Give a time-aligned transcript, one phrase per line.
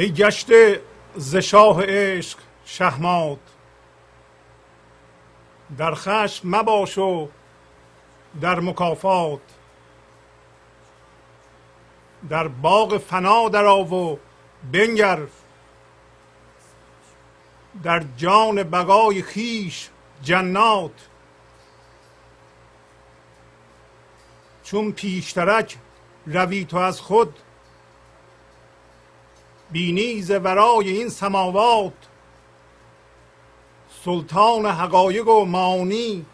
[0.00, 0.82] ای گشته
[1.16, 3.38] ز شاه عشق شهمات.
[5.78, 7.28] در خشم مباش و
[8.40, 9.40] در مکافات.
[12.28, 14.18] در باغ فنا درآ و
[14.72, 15.18] بنگر.
[17.82, 19.88] در جان بقای خیش
[20.22, 21.08] جنات.
[24.64, 25.76] چون پیشترک
[26.26, 27.38] روی تو از خود
[29.72, 31.92] بینی ز ورای این سماوات.
[34.04, 36.26] سلطان حقایق و معانی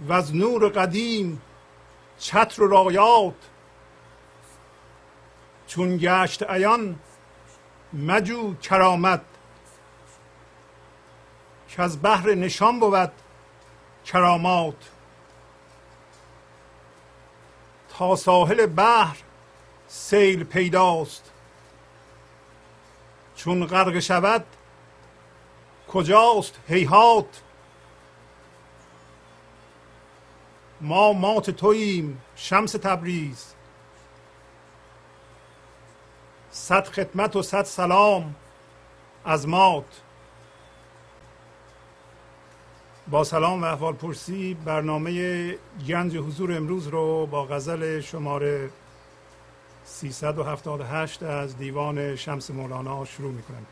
[0.00, 1.42] و از نور قدیم
[2.18, 3.34] چتر و رایات.
[5.66, 6.98] چون گشت عیان
[7.92, 9.20] مجو کرامت.
[11.68, 13.12] که از بحر نشان بود
[14.04, 14.90] کرامات.
[17.88, 19.16] تا ساحل بحر
[19.88, 21.32] سیل پیداست.
[23.38, 24.44] چون غرق شود
[25.88, 27.42] کجاست هیهات؟
[30.80, 33.54] ما مات توییم شمس تبریز.
[36.50, 38.34] صد خدمت و صد سلام
[39.24, 40.00] از مات.
[43.08, 45.52] با سلام و احوال پرسی برنامه
[45.88, 48.70] گنج حضور امروز رو با غزل شماره
[49.88, 53.66] 378 از دیوان شمس مولانا شروع می‌کنم.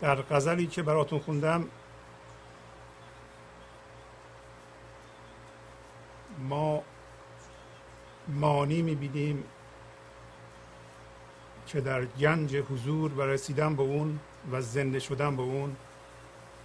[0.00, 1.68] در غزلی که براتون خوندم
[6.38, 6.82] ما
[8.28, 9.44] مانی می‌بینیم
[11.66, 14.20] که در گنج حضور و رسیدن به اون
[14.52, 15.76] و زنده شدن به اون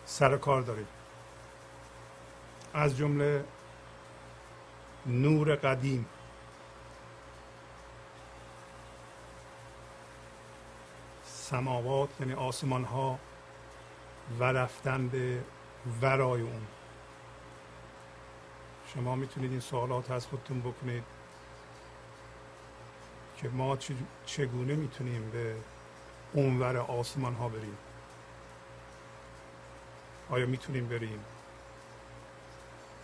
[0.05, 0.87] سر کار داریم.
[2.73, 3.45] از جمله
[5.05, 6.05] نور قدیم.
[11.25, 13.19] سماوات یعنی آسمان ها
[14.39, 15.43] و رفتن به
[16.01, 16.67] ورای اون.
[18.93, 21.03] شما می‌تونید این سوالات از خودتون بکنید
[23.37, 23.77] که ما
[24.25, 25.55] چگونه می‌تونیم به
[26.33, 27.77] اونور آسمان ها بریم؟
[30.29, 31.19] آیا می‌تونیم بریم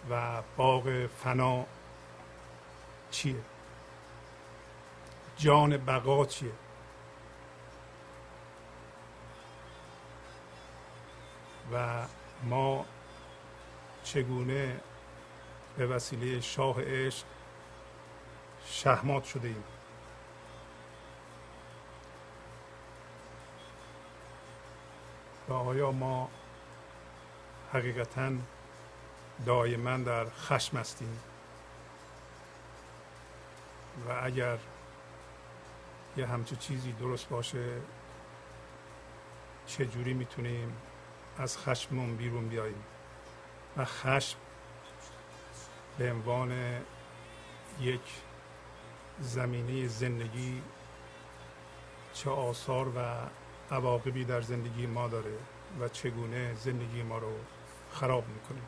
[0.09, 1.66] و باغ فنا
[3.12, 3.36] چیه؟
[5.38, 6.52] جان بقا چیه؟
[11.74, 12.06] و
[12.44, 12.86] ما
[14.03, 14.80] چگونه
[15.78, 17.26] به وسیله شاه عشق
[18.66, 19.64] شهمات شده ایم؟
[25.50, 26.30] و آیا ما
[27.74, 28.31] حقیقتا
[29.45, 31.19] دائما در خشم هستیم.
[34.07, 34.57] و اگر
[36.17, 37.81] یه همچه چیزی درست باشه
[39.67, 40.75] چجوری می‌تونیم
[41.38, 42.83] از خشممون بیرون بیاییم؟
[43.78, 44.38] و خشم
[45.97, 46.81] به عنوان
[47.81, 48.01] یک
[49.19, 50.61] زمینه زندگی
[52.13, 52.99] چه آثار و
[53.72, 55.38] عواقبی در زندگی ما داره
[55.79, 57.31] و چگونه زندگی ما رو
[57.94, 58.61] خراب می‌کنه.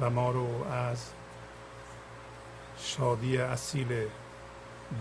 [0.00, 1.10] و ما رو از
[2.78, 4.06] شادی اصیل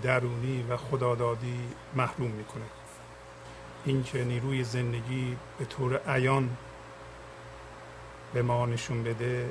[0.04, 1.60] درونی و خدادادی
[1.96, 2.64] محروم می‌کنه.
[3.86, 6.58] اینکه نیروی زندگی به طور عیان
[8.34, 9.50] به ما نشون بده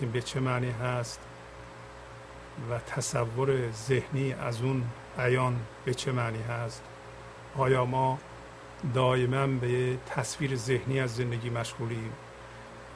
[0.00, 1.20] این به چه معنی هست
[2.70, 4.84] و تصور ذهنی از اون
[5.18, 6.82] عیان به چه معنی هست؟
[7.56, 8.18] آیا ما
[8.94, 12.12] دائما به تصویر ذهنی از زندگی مشغولیم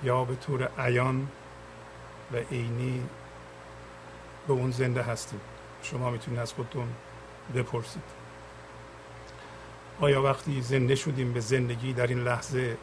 [0.02, 1.28] یا به طور عیان
[2.32, 3.02] و عینی
[4.46, 5.40] به اون زنده هستیم.
[5.82, 6.88] شما می‌تونید از خودتون
[7.54, 8.02] بپرسید.
[10.00, 12.76] آیا وقتی زنده شدیم به زندگی در این لحظه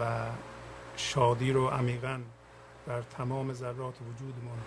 [0.00, 0.26] و
[0.96, 2.20] شادی رو عمیقا
[2.86, 4.58] در تمام ذرات وجودمون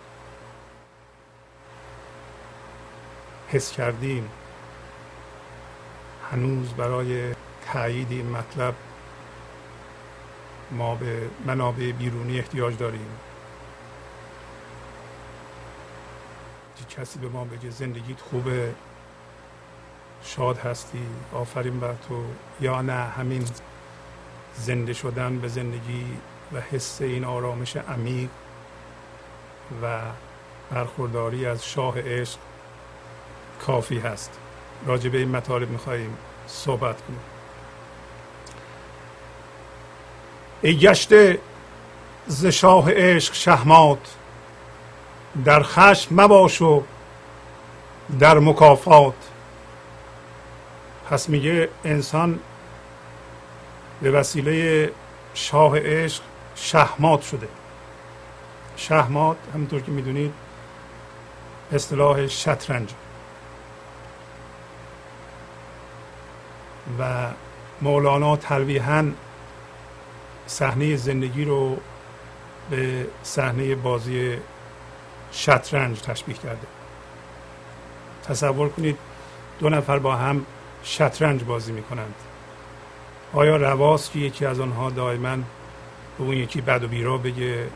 [3.48, 4.28] حس کردیم
[6.32, 7.34] هنوز برای
[7.72, 8.74] تایید این مطلب
[10.74, 13.08] ما به منابع بیرونی احتیاج داریم.
[16.96, 18.74] کسی به ما بگه زندگیت خوبه؟
[20.22, 22.24] شاد هستی؟ آفرین بر تو.
[22.60, 23.44] یا نه همین
[24.54, 26.06] زنده شدن به زندگی
[26.52, 28.28] و حس این آرامش عمیق
[29.82, 30.00] و
[30.70, 32.38] برخورداری از شاه عشق
[33.60, 34.38] کافی هست.
[34.86, 36.16] راجع به این مطالب میخواییم
[36.46, 37.33] صحبت کنیم.
[40.64, 41.38] ای گشته
[42.26, 44.14] ز شاه عشق شهمات
[45.44, 46.82] در خشم مباش و
[48.18, 49.14] در مکافات.
[51.10, 52.40] پس میگه انسان
[54.02, 54.90] به وسیله
[55.34, 56.22] شاه عشق
[56.56, 57.48] شهمات شده.
[58.76, 60.32] شهمات همونطور که می‌دونید
[61.72, 62.88] اصطلاح شطرنج.
[66.98, 67.26] و
[67.82, 69.10] مولانا تلویحا
[70.46, 71.76] صحنه زندگی رو
[72.70, 74.36] به صحنه بازی
[75.32, 76.66] شطرنج تشبیه کرده.
[78.24, 78.98] تصور کنید
[79.60, 80.46] دو نفر با هم
[80.82, 82.14] شطرنج بازی می‌کنند.
[83.32, 87.66] آیا رواست که یکی از آنها دائما به اون یکی بد و بیرا بگه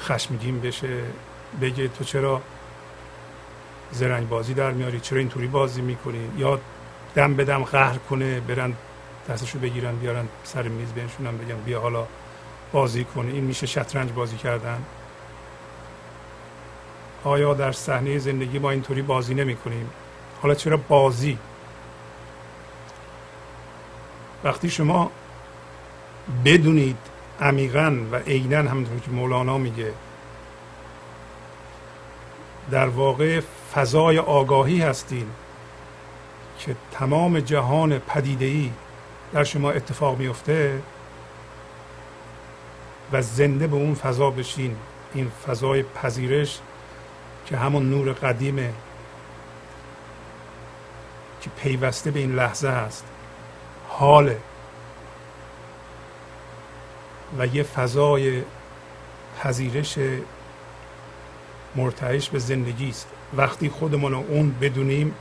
[0.00, 1.00] خشمگین بشه
[1.60, 2.42] بگه تو چرا
[3.92, 6.60] زرنگ بازی در میاری چرا اینطوری بازی می‌کنی؟ یا
[7.14, 8.74] دم به دم قهر کنه برن
[9.28, 12.06] دستشو بگیرن بیارن سر میز بنشونن بگن بیا حالا
[12.72, 14.82] بازی کنه این میشه شطرنج بازی کردن.
[17.24, 19.90] آیا در صحنه زندگی ما اینطوری بازی نمی کنیم؟
[20.42, 21.38] حالا چرا بازی؟
[24.44, 25.10] وقتی شما
[26.44, 26.96] بدونید
[27.40, 29.92] عمیقا و عینا همونطور که مولانا میگه
[32.70, 33.40] در واقع
[33.74, 35.26] فضای آگاهی هستین
[36.58, 38.70] که تمام جهان پدیده
[39.34, 40.82] در شما اتفاق میفته
[43.12, 44.76] و زنده به اون فضا بشین.
[45.14, 46.58] این فضای پذیرش
[47.46, 48.72] که همون نور قدیمه
[51.40, 53.04] که پیوسته به این لحظه هست.
[53.88, 54.38] حاله
[57.38, 58.42] و یه فضای
[59.40, 59.98] پذیرش
[61.76, 63.08] مرتعش به زندگی است.
[63.36, 65.14] وقتی خودمون رو اون بدونیم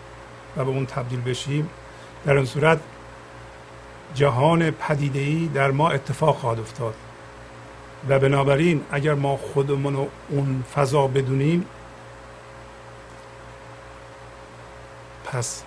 [0.58, 1.70] و به اون تبدیل بشیم
[2.26, 2.80] در این صورت
[4.14, 6.96] جهان پدیده‌ای در ما اتفاق خواهد افتاد.
[8.10, 11.66] و بنابراین اگر ما خودمون رو اون فضا بدونیم
[15.26, 15.64] پس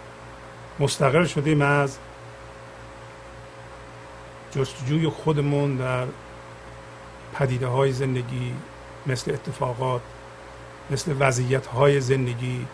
[0.79, 1.99] مستقل شدیم از
[4.51, 6.07] جستجوی خودمون در
[7.35, 8.55] پدیده های زندگی
[9.07, 10.01] مثل اتفاقات
[10.91, 12.67] مثل وضعیت های زندگی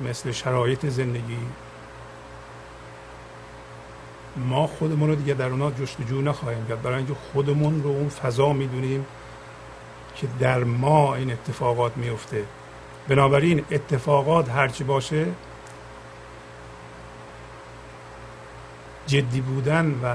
[0.00, 1.38] مثل شرایط زندگی.
[4.36, 6.82] ما خودمون رو دیگه در اونا جستجو نخواهیم کرد.
[6.82, 9.06] برای اینکه خودمون رو اون فضا می‌دونیم
[10.16, 12.44] که در ما این اتفاقات میفته
[13.08, 15.26] بنابراین اتفاقات هرچی باشه
[19.06, 20.14] جدی بودن و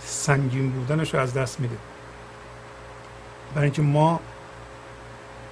[0.00, 1.76] سنگین بودنش رو از دست میده.
[3.54, 4.20] برای اینکه ما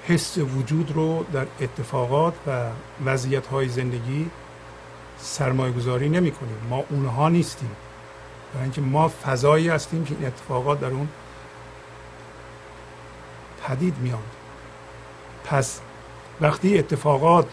[0.06, 2.66] حس وجود رو در اتفاقات و
[3.04, 4.30] وضعیت های زندگی
[5.18, 7.70] سرمایه گذاری نمی کنیم ما اونها نیستیم.
[8.52, 11.08] برای اینکه ما فضایی هستیم که این اتفاقات در اون
[13.66, 14.18] پدید میاد
[15.44, 15.80] پس
[16.40, 17.46] وقتی اتفاقات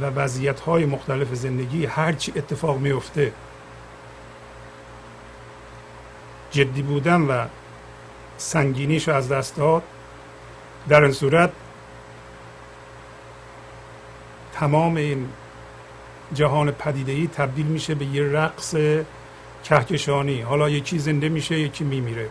[0.00, 3.32] و وضعیت های مختلف زندگی هرچی اتفاق میفته
[6.50, 7.46] جدی بودن و
[8.38, 9.82] سنگینیش رو از دست داد
[10.88, 11.50] در این صورت
[14.52, 15.28] تمام این
[16.34, 18.74] جهان پدیدهی تبدیل میشه به یه رقص
[19.64, 20.40] کهکشانی.
[20.40, 22.28] حالا یکی زنده میشه یکی میمیره.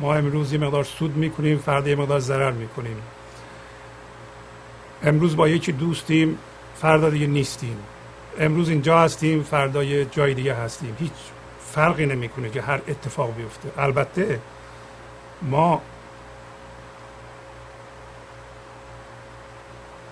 [0.00, 2.96] ما امروز یه مقدار سود می‌کنیم فردا یه مقدار ضرر می‌کنیم.
[5.02, 6.38] امروز با یکی دوستیم
[6.76, 7.76] فردا دیگه نیستیم.
[8.38, 10.96] امروز اینجا هستیم فردا یه جای دیگه هستیم.
[11.00, 11.12] هیچ
[11.72, 13.68] فرقی نمی‌کنه که هر اتفاق بیفته.
[13.78, 14.40] البته
[15.42, 15.82] ما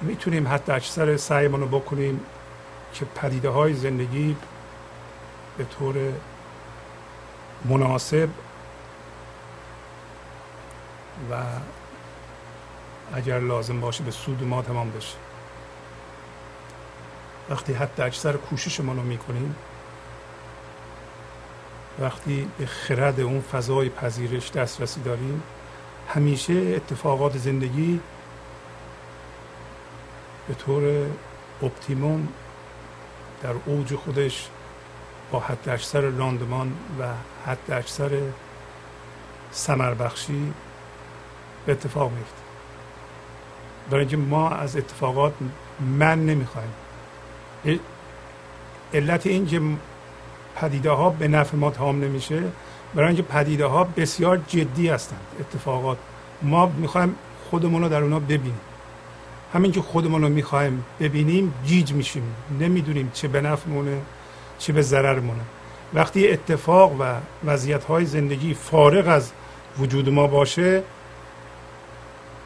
[0.00, 2.20] می‌تونیم حتی اکثر سعیمون رو بکنیم.
[2.94, 4.36] که پدیده های زندگی
[5.58, 5.94] به طور
[7.64, 8.28] مناسب
[11.30, 11.34] و
[13.14, 15.16] اگر لازم باشه به سود ما تمام بشه.
[17.50, 19.54] وقتی حتی اکثر کوششمان رو می‌کنیم
[21.98, 25.42] وقتی به خرد اون فضای پذیرش دسترسی داریم
[26.08, 28.00] همیشه اتفاقات زندگی
[30.48, 31.06] به طور
[31.62, 32.28] اپتیموم
[33.42, 34.48] در اوج خودش
[35.30, 37.08] با حد اکثر راندمان و
[37.46, 38.10] حد اکثر
[39.50, 40.52] سمر بخشی
[41.66, 42.42] به اتفاق میفته
[43.90, 45.32] برای اینکه ما از اتفاقات
[45.80, 46.72] من نمی‌خوایم.
[48.94, 49.60] علت این که
[50.56, 52.42] پدیده ها به نفع ما تمام نمیشه
[52.94, 55.98] برای اینکه پدیده ها بسیار جدی هستند اتفاقات.
[56.42, 57.14] ما می‌خوایم
[57.50, 58.60] خودمون رو در اونا ببینیم.
[59.52, 62.34] همین که خودمون رو می‌خوایم ببینیم جیج میشیم.
[62.60, 63.98] نمی‌دونیم چه به نفعمونه
[64.58, 65.42] چه به ضررمونه.
[65.94, 69.32] وقتی اتفاق و وضعیت های زندگی فارغ از
[69.78, 70.82] وجود ما باشه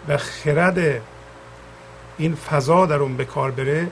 [0.09, 1.03] و خرد
[2.19, 3.89] این فضا در اون به کار بره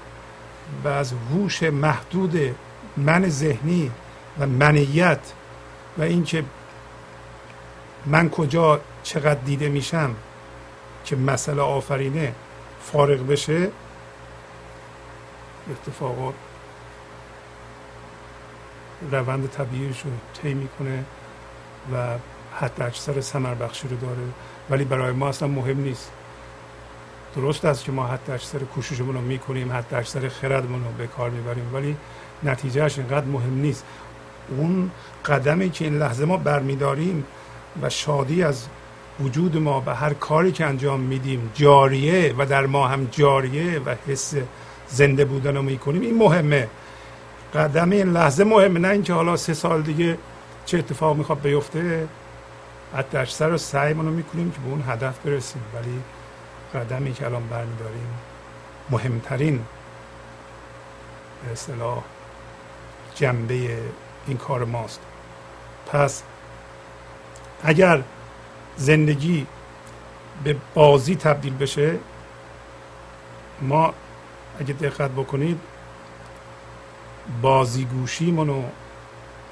[0.84, 2.54] و از هوش محدود
[2.96, 3.90] من ذهنی
[4.38, 5.32] و منیت
[5.98, 6.44] و اینکه
[8.06, 10.14] من کجا چقدر دیده میشم
[11.04, 12.32] که مسئله آفرینه
[12.92, 13.68] فارغ بشه
[15.70, 16.34] اتفاقات
[19.10, 20.10] روند طبیعیش رو
[20.42, 21.04] طی می‌کنه
[21.92, 22.18] و
[22.60, 24.22] حد اکثر سمر بخشی رو داره.
[24.70, 26.10] ولی برای ما اصلا مهم نیست.
[27.36, 31.30] درست است که ما حد اکثر کوششمون رو می‌کنیم حد اکثر خردمون رو به کار
[31.30, 31.96] می‌بریم ولی
[32.42, 33.84] نتیجهش اینقدر مهم نیست.
[34.48, 34.90] اون
[35.24, 37.24] قدمی که این لحظه ما برمیداریم
[37.82, 38.66] و شادی از
[39.20, 43.94] وجود ما و هر کاری که انجام میدیم جاریه و در ما هم جاریه و
[44.06, 44.34] حس
[44.88, 46.68] زنده بودن رو می‌کنیم این مهمه.
[47.54, 50.18] قدم این لحظه مهمه نه اینکه حالا سه سال دیگه
[50.66, 52.08] چه اتفاق می‌خواد بیفته
[52.96, 55.62] حتی اکثر رو سعیمون رو می‌کنیم که به اون هدف برسیم.
[55.74, 56.00] ولی
[56.74, 58.08] قدمی که الان برمیداریم
[58.90, 59.60] مهمترین
[61.44, 62.02] به اصطلاح
[63.14, 63.78] جنبه
[64.26, 65.00] این کار ماست.
[65.92, 66.22] پس
[67.64, 68.02] اگر
[68.76, 69.46] زندگی
[70.44, 71.98] به بازی تبدیل بشه
[73.60, 73.94] ما
[74.60, 75.60] اگه دقت بکنید
[77.42, 78.64] بازیگوشیمون رو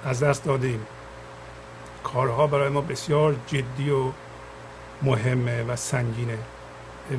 [0.05, 0.87] از دست دادیم.
[2.05, 4.13] کارها برای ما بسیار جدی و
[5.03, 6.39] مهمه و سنگینه.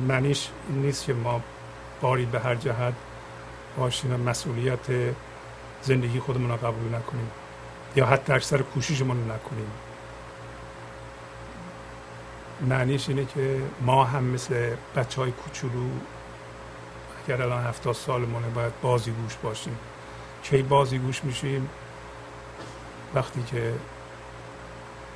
[0.08, 1.40] معنیش این نیست که ما
[2.00, 2.94] باری به هر جهت
[3.76, 4.86] باشیم و مسئولیت
[5.82, 7.30] زندگی خودمون رو قبول نکنیم
[7.96, 9.66] یا حتی اکثر کوششمون رو نکنیم.
[12.60, 15.88] معنیش اینه که ما هم مثل بچه های کوچولو
[17.24, 19.78] اگر الان هفتاد سالمونه باید بازی گوش باشیم.
[20.42, 21.68] کی بازی گوش میشیم؟
[23.14, 23.74] وقتی که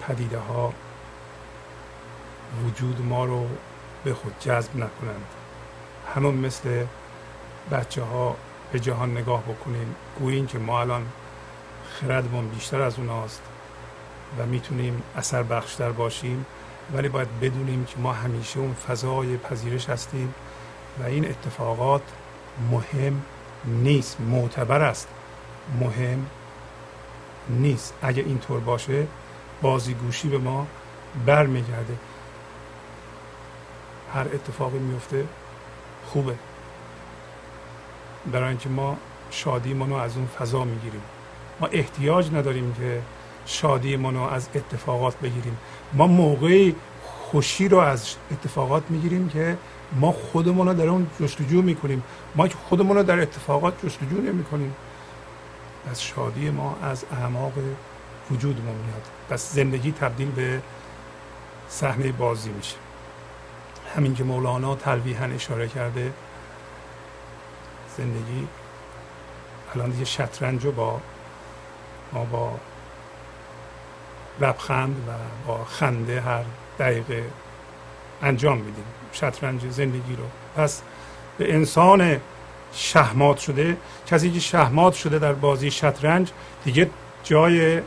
[0.08, 0.72] پدیده ها
[2.64, 3.48] وجود ما رو
[4.04, 5.26] به خود جذب نکنند.
[6.14, 6.84] همون مثل
[7.70, 8.36] بچه ها
[8.72, 9.94] به جهان نگاه بکنیم.
[10.18, 11.06] گوییم که ما الان
[12.00, 13.42] خردمون بیشتر از اوناست
[14.38, 16.46] و می‌تونیم اثر بخشتر باشیم.
[16.94, 20.34] ولی باید بدونیم که ما همیشه اون فضای پذیرش هستیم
[21.00, 22.02] و این اتفاقات
[22.70, 23.22] مهم
[23.64, 25.08] نیست معتبر است.
[25.80, 26.26] مهم
[27.48, 27.94] نیست.
[28.02, 29.06] اگه اینطور باشه
[29.62, 30.66] بازیگوشی به ما
[31.26, 31.94] برمیگرده.
[34.14, 35.24] هر اتفاقی میفته
[36.06, 36.34] خوبه.
[38.32, 38.96] برای اینکه ما
[39.30, 41.02] شادی منو از اون فضا می‌گیریم.
[41.60, 43.02] ما احتیاج نداریم که
[43.46, 45.58] شادی منو از اتفاقات بگیریم.
[45.92, 49.58] ما موقعی خوشی رو از اتفاقات می‌گیریم که
[49.92, 52.02] ما خودمون رو در اون جستجو می‌کنیم.
[52.34, 54.74] ما که خودمون رو در اتفاقات جستجو نمی‌کنیم.
[55.90, 57.52] پس شادی ما از اعماق
[58.30, 59.02] وجودمون میاد.
[59.30, 60.62] پس زندگی تبدیل به
[61.68, 62.76] صحنه بازی میشه.
[63.96, 66.12] همین که مولانا تلویحا اشاره کرده
[67.96, 68.48] زندگی
[69.74, 71.00] الان دیگه شطرنج رو با
[72.12, 72.52] ما با
[74.40, 75.12] لبخند و
[75.46, 76.42] با خنده هر
[76.78, 77.24] دقیقه
[78.22, 78.84] انجام میدیم.
[79.12, 80.24] شطرنج زندگی رو.
[80.56, 80.82] پس
[81.38, 82.20] به انسان
[82.72, 83.76] شهمات شده.
[84.06, 86.30] کسی که شهمات شده در بازی شطرنج
[86.64, 86.90] دیگه
[87.24, 87.80] جای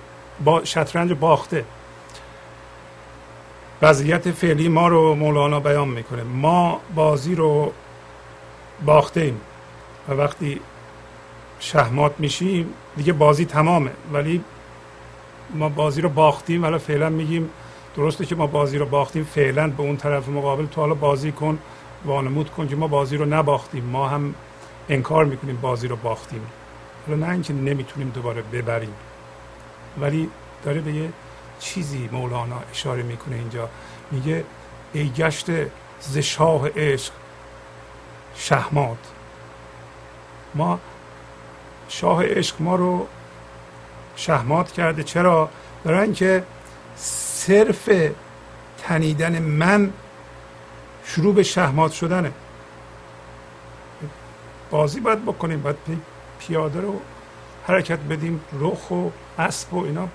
[0.43, 1.65] با شطرنج باخته.
[3.81, 6.23] وضعیت فعلی ما رو مولانا بیان می‌کنه.
[6.23, 7.73] ما بازی رو
[8.85, 9.41] باخته ایم
[10.09, 10.61] و وقتی
[11.59, 13.91] شهمات میشیم دیگه بازی تمامه.
[14.13, 14.43] ولی
[15.53, 17.49] ما بازی رو باختیم ولی فعلا میگیم
[17.95, 21.59] درسته که ما بازی رو باختیم فعلا به اون طرف مقابل تو حالا بازی کن
[22.05, 23.83] وانمود کن که ما بازی رو نباختیم.
[23.83, 24.35] ما هم
[24.89, 26.41] انکار می‌کنیم بازی رو باختیم.
[27.07, 28.93] حالا نه اینکه نمی‌تونیم دوباره ببریم
[30.01, 30.29] ولی
[30.63, 31.09] داره به یه
[31.59, 33.69] چیزی مولانا اشاره می‌کنه اینجا.
[34.11, 34.43] میگه
[34.93, 35.45] ای گشت
[35.99, 37.13] ز شاه عشق
[38.35, 38.97] شهمات
[40.55, 40.79] ما
[41.89, 43.07] شاه عشق ما رو
[44.15, 45.03] شهمات کرده.
[45.03, 45.49] چرا؟
[45.83, 46.43] برای اینکه
[46.95, 47.89] صرف
[48.77, 49.93] تنیدن من
[51.05, 52.31] شروع به شهمات شدنه.
[54.69, 55.77] بازی باید بکنیم باید
[56.39, 57.01] پیاده رو
[57.67, 60.07] حرکت بدیم رخ و اسب و اینا.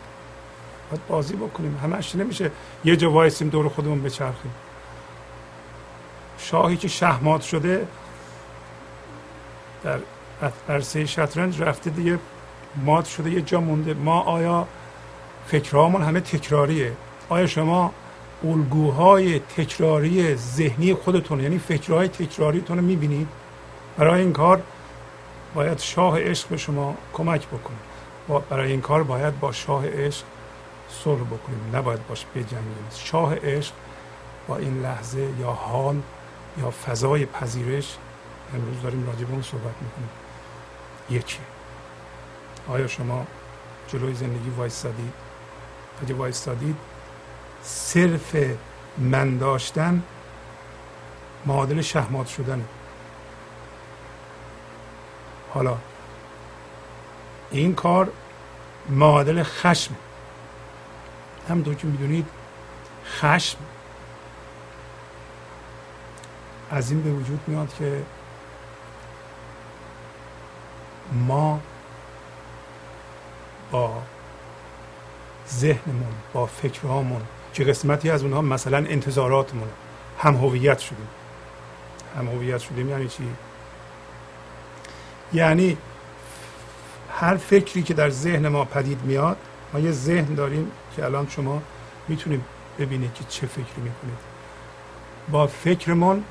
[0.91, 1.81] باید بازی بکنیم.
[1.83, 2.51] همش نمیشه
[2.85, 4.55] یه جا وایسیم دور خودمون بچرخیم.
[6.39, 7.87] شاهی که شهمات شده
[9.85, 9.99] در
[10.69, 12.19] عرصه شطرنج رفته دیگه.
[12.85, 13.95] مات شده یه جا مونده.
[13.95, 14.67] ما آیا
[15.47, 16.93] فکرهامون همه تکراریه؟
[17.29, 17.93] آیا شما
[18.45, 23.29] الگوهای تکراری ذهنی خودتون یعنی فکرهای تکراریتون رو می‌بینید؟
[23.97, 24.63] برای این کار
[25.55, 27.77] باید شاه عشق به شما کمک بکنه.
[28.51, 30.25] برای این کار باید با شاه عشق
[31.05, 31.77] صلح بکنیم.
[31.77, 32.87] نباید باش بجنگیم.
[32.95, 33.73] شاه عشق
[34.49, 36.01] با این لحظه یا حال
[36.59, 37.97] یا فضای پذیرش
[38.55, 40.09] امروز داریم راجع اون صحبت می‌کنیم.
[41.11, 41.39] یکی
[42.69, 43.27] آیا شما
[43.89, 45.13] جلوی زندگی وایستادید
[46.03, 46.77] اگه وایستادید
[47.63, 48.37] صرف
[48.99, 50.03] من داشتن
[51.47, 52.65] معادل شهمات شدنه.
[55.55, 55.79] حالا
[57.51, 58.09] این کار
[58.91, 59.95] معادل خشم.
[61.49, 62.27] همونطور که می‌دونید
[63.07, 63.59] خشم
[66.71, 68.03] از این به وجود میاد که
[71.13, 71.61] ما
[73.71, 74.03] با
[75.49, 79.69] ذهنمون با فکرهامون که قسمتی از اونها مثلا انتظاراتمون
[80.19, 81.09] هم هویت شدیم.
[82.19, 83.25] هم هویت شدیم یعنی چی؟
[85.33, 85.77] یعنی
[87.11, 89.37] هر فکری که در ذهن ما پدید میاد
[89.73, 91.63] ما یه ذهن داریم که الان شما
[92.09, 92.41] می‌تونید
[92.79, 94.19] ببینید که چه فکری می‌کنید.
[95.31, 96.25] با فکرمون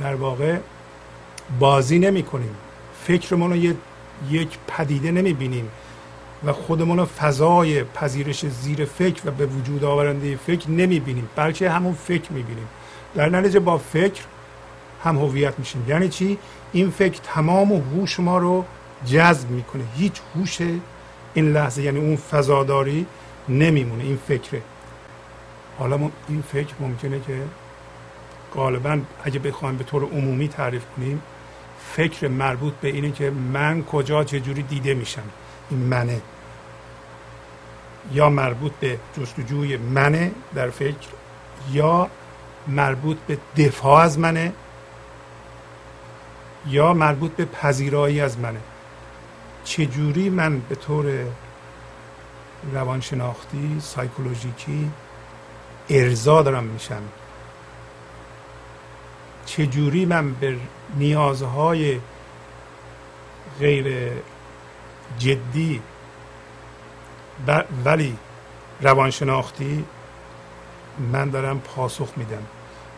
[0.00, 0.58] در واقع
[1.58, 2.54] بازی نمی کنیم
[3.04, 3.56] فکرمون رو
[4.30, 5.68] یک پدیده نمی بینیم
[6.44, 11.94] و خودمون فضای پذیرش زیر فکر و به وجود آورنده فکر نمی بینیم بلکه همون
[11.94, 12.68] فکر می بینیم
[13.14, 14.22] در نتیجه با فکر
[15.04, 15.84] هم هویت میشیم.
[15.88, 16.38] یعنی چی؟
[16.72, 18.64] این فکر تمام هوش ما رو
[19.06, 19.84] جذب می‌کنه.
[19.96, 20.58] هیچ هوش
[21.34, 23.06] این لحظه یعنی اون فضاداری
[23.48, 24.62] نمیمونه این فکره.
[25.78, 27.42] حالا این فکر ممکنه که
[28.54, 31.22] غالبا اگه بخوایم به طور عمومی تعریف کنیم
[31.96, 35.22] فکر مربوط به اینه که من کجا چجوری دیده میشم.
[35.70, 36.20] این منه.
[38.12, 41.08] یا مربوط به جستجوی منه در فکر
[41.72, 42.08] یا
[42.68, 44.52] مربوط به دفاع از منه
[46.66, 48.60] یا مربوط به پذیرایی از منه.
[49.64, 51.06] چجوری من به طور
[52.72, 54.90] روانشناختی سایکولوژیکی
[55.90, 57.02] ارضا دارم میشم؟
[59.48, 60.56] چجوری من به
[60.96, 62.00] نیازهای
[63.60, 64.12] غیر
[65.18, 65.82] جدی
[67.84, 68.16] ولی
[68.80, 69.84] روانشناختی
[71.12, 72.42] من دارم پاسخ میدم.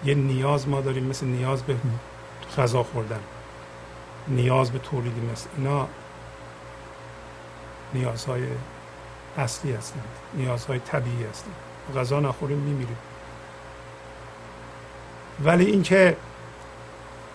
[0.04, 1.76] یه نیاز ما داریم مثل نیاز به
[2.56, 3.20] غذا خوردن.
[4.28, 5.88] نیاز به تولید مثل اینا
[7.94, 8.42] نیازهای
[9.38, 11.54] اصلی هستند نیازهای طبیعی هستند
[11.96, 12.98] غذا نخوریم میمیریم.
[15.44, 16.16] ولی اینکه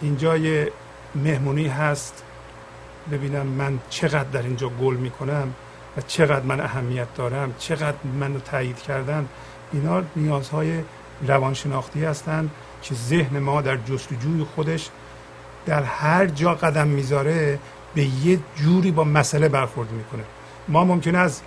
[0.02, 0.72] اینجا یه
[1.16, 2.24] مهمونی هست.
[3.12, 5.54] ببینم من چقدر در اینجا گل می‌کنم
[5.98, 9.28] و چقدر من اهمیت دارم چقدر من رو تایید کردن.
[9.74, 10.84] اینا نیازهای
[11.28, 14.90] روانشناختی هستند که ذهن ما در جستجوی خودش
[15.66, 17.60] در هر جا قدم می‌ذاره
[17.96, 20.24] به یه جوری با مسئله برخورد می‌کنه.
[20.68, 21.42] ما ممکنه از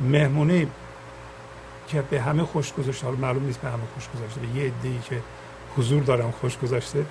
[0.00, 0.66] مهمونی
[1.88, 5.20] که به همه خوش گذاشته معلوم نیست به همه خوش گذاشته به یه عده‌ای که
[5.76, 7.04] حضور دارم خوش گذاشته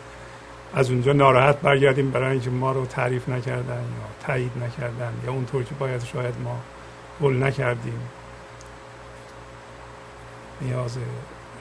[0.74, 5.64] از اونجا ناراحت برگردیم برای اینکه ما رو تعریف نکردن یا تایید نکردن یا اونطور
[5.64, 6.60] که باید شاید ما
[7.22, 8.00] گل نکردیم.
[10.62, 10.98] نیاز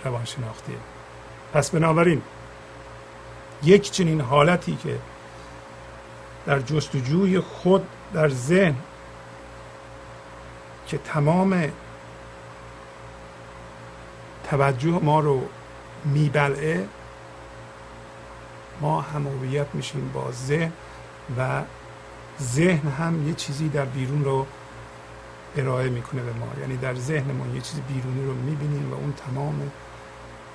[0.05, 0.73] روانشناختی.
[1.53, 2.23] پس بنابراین
[3.63, 4.99] یک چنین حالتی که
[6.47, 8.75] در جستجوی خود در ذهن
[10.87, 11.73] که تمام
[14.51, 15.43] توجه ما رو
[16.05, 16.87] میبلعه
[18.81, 20.73] ما هم هویت میشیم با ذهن
[21.39, 21.63] و
[22.43, 24.47] ذهن هم یه چیزی در بیرون رو
[25.57, 26.47] ارائه می‌کنه به ما.
[26.61, 29.71] یعنی در ذهنمون یه چیز بیرونی رو می‌بینیم و اون تمام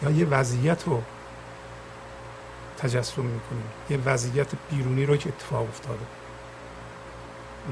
[0.04, 1.04] یا یه وضعیت رو
[2.78, 3.66] تجسم می‌کنیم.
[3.90, 6.06] یه وضعیت بیرونی رو که اتفاق افتاده.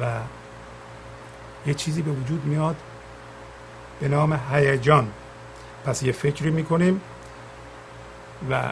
[0.01, 0.19] و
[1.65, 2.75] یه چیزی به وجود میاد
[3.99, 5.11] به نام هیجان.
[5.85, 7.01] پس یه فکری می‌کنیم
[8.49, 8.71] و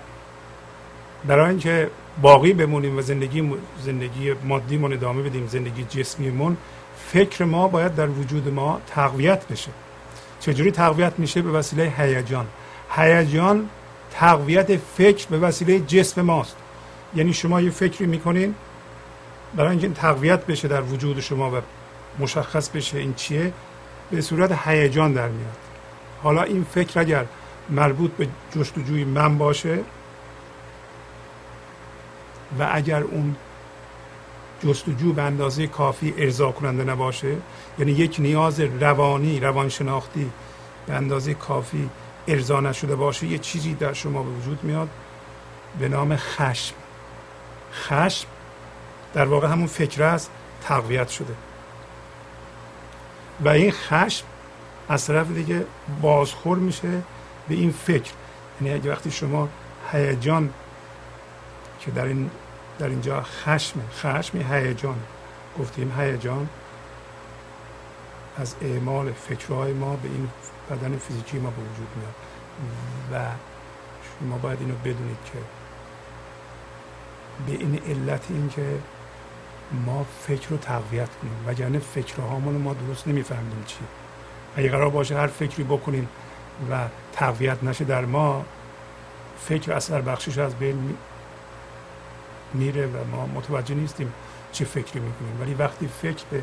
[1.26, 1.90] برای اینکه
[2.22, 6.58] باقی بمونیم و زندگی زندگی مادیمون ادامه بدیم زندگی جسمیمون
[7.08, 9.72] فکر ما باید در وجود ما تقویت بشه.
[10.40, 12.48] چجوری تقویت میشه؟ به وسیله هیجان.
[12.92, 13.70] هیجان
[14.12, 16.56] تقویت فکر به وسیله جسم ماست.
[17.16, 18.56] یعنی شما یه فکری می‌کنین
[19.56, 21.62] برای اینکه تقویت بشه در وجود شما و
[22.20, 23.54] مشخص بشه این چیه
[24.12, 25.58] به صورت هیجان در میاد.
[26.24, 27.26] حالا این فکر اگر
[27.70, 29.80] مربوط به جستجوی من باشه
[32.60, 33.36] و اگر اون
[34.64, 37.36] جستجو به اندازه کافی ارضا کننده نباشه
[37.80, 40.32] یعنی یک نیاز روانی روانشناختی
[40.88, 41.90] به اندازه کافی
[42.28, 44.90] ارضا نشده باشه یه چیزی در شما به وجود میاد
[45.80, 46.76] به نام خشم.
[47.74, 48.28] خشم
[49.14, 50.32] در واقع همون فکر است
[50.64, 51.34] تقویت شده.
[53.42, 54.26] و این خشم
[54.90, 55.66] از طرف دیگه
[56.02, 57.02] بازخور میشه
[57.50, 58.12] به این فکر.
[58.62, 59.50] یعنی اگه وقتی شما
[59.92, 60.50] هیجان
[61.82, 62.30] که در این
[62.80, 65.00] در اینجا خشم خشم هیجان.
[65.60, 66.50] گفتیم هیجان
[68.38, 70.30] از اعمال فکرهای ما به این
[70.72, 72.16] بدن فیزیکی ما به وجود میاد.
[73.14, 73.32] و
[74.20, 75.40] شما باید اینو بدونید که
[77.48, 78.80] به این علت این که
[79.86, 81.34] ما فکر رو تقویت کنیم.
[81.48, 83.80] وگرنه فکرهامون ما درست نمی‌فهمیم چی.
[84.56, 86.10] اگه قرار باشه هر فکری بکنیم
[86.72, 88.46] و تقویت نشه در ما
[89.40, 90.98] فکر اثر بخشش از بین
[92.54, 94.14] میره و ما متوجه نیستیم
[94.52, 95.42] چه فکری می‌کنیم.
[95.42, 96.42] ولی وقتی فکر به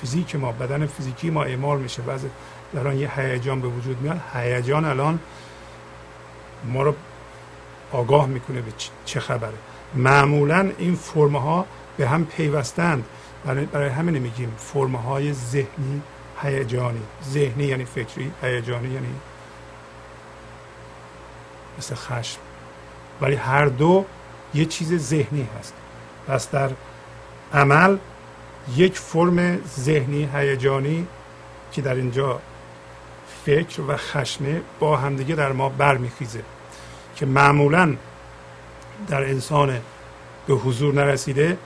[0.00, 2.24] فیزیک ما بدن فیزیکی ما اعمال میشه بعض
[2.74, 5.18] در آن یه هیجان به وجود میاد هیجان الان
[6.64, 6.94] ما رو
[7.92, 8.72] آگاه می‌کنه به
[9.04, 9.54] چه خبره.
[9.94, 11.66] معمولا این فرم ها
[11.96, 13.04] به هم پیوستند.
[13.72, 16.02] برای, همین میگیم فرم های ذهنی
[16.42, 17.02] هیجانی.
[17.24, 19.14] ذهنی یعنی فکری هیجانی یعنی
[21.78, 22.38] مثل خشم.
[23.20, 24.04] ولی هر دو
[24.54, 25.74] یه چیز ذهنی هست.
[26.28, 26.70] پس در
[27.54, 27.96] عمل
[28.76, 31.06] یک فرم ذهنی هیجانی
[31.72, 32.40] که در اینجا
[33.44, 36.42] فکر و خشمه با همدیگه در ما برمیخیزه
[37.16, 37.96] که معمولا
[39.08, 39.80] در انسان
[40.46, 41.58] به حضور نرسیده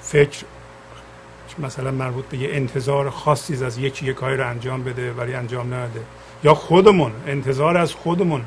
[0.00, 0.44] فکر
[1.58, 5.74] مثلا مربوط به یه انتظار خاصی از یکی یک کاری رو انجام بده ولی انجام
[5.74, 6.00] نده
[6.44, 8.44] یا خودمون انتظار از خودمون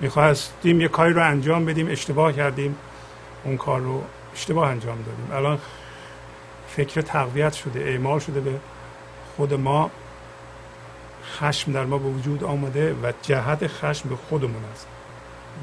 [0.00, 2.76] می‌خواستیم یه کاری رو انجام بدیم اشتباه کردیم.
[3.44, 4.02] اون کار رو
[4.34, 5.28] اشتباه انجام دادیم.
[5.32, 5.58] الان
[6.68, 8.58] فکر تقویت شده اعمال شده به
[9.36, 9.90] خود ما.
[11.38, 14.86] خشم در ما به وجود آمده و جهت خشم به خودمون است.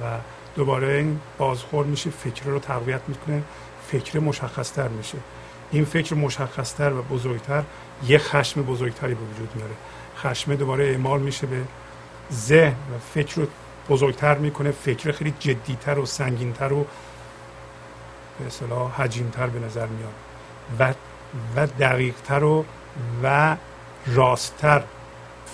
[0.01, 0.05] و
[0.55, 3.43] دوباره این بازخور میشه فکر رو تقویت می‌کنه
[3.87, 5.17] فکر مشخصتر میشه.
[5.71, 7.63] این فکر مشخصتر و بزرگتر
[8.07, 9.73] یه خشم بزرگتری به وجود میاره
[10.17, 11.61] خشم دوباره اعمال میشه به
[12.31, 13.47] ذهن و فکر رو
[13.89, 16.85] بزرگتر می‌کنه فکر خیلی جدیتر و سنگینتر و
[18.39, 20.13] به اصطلاح حجیمتر به نظر میاد
[20.79, 20.93] و
[21.55, 22.65] و دقیقتر و
[23.23, 23.55] و
[24.07, 24.83] راستتر.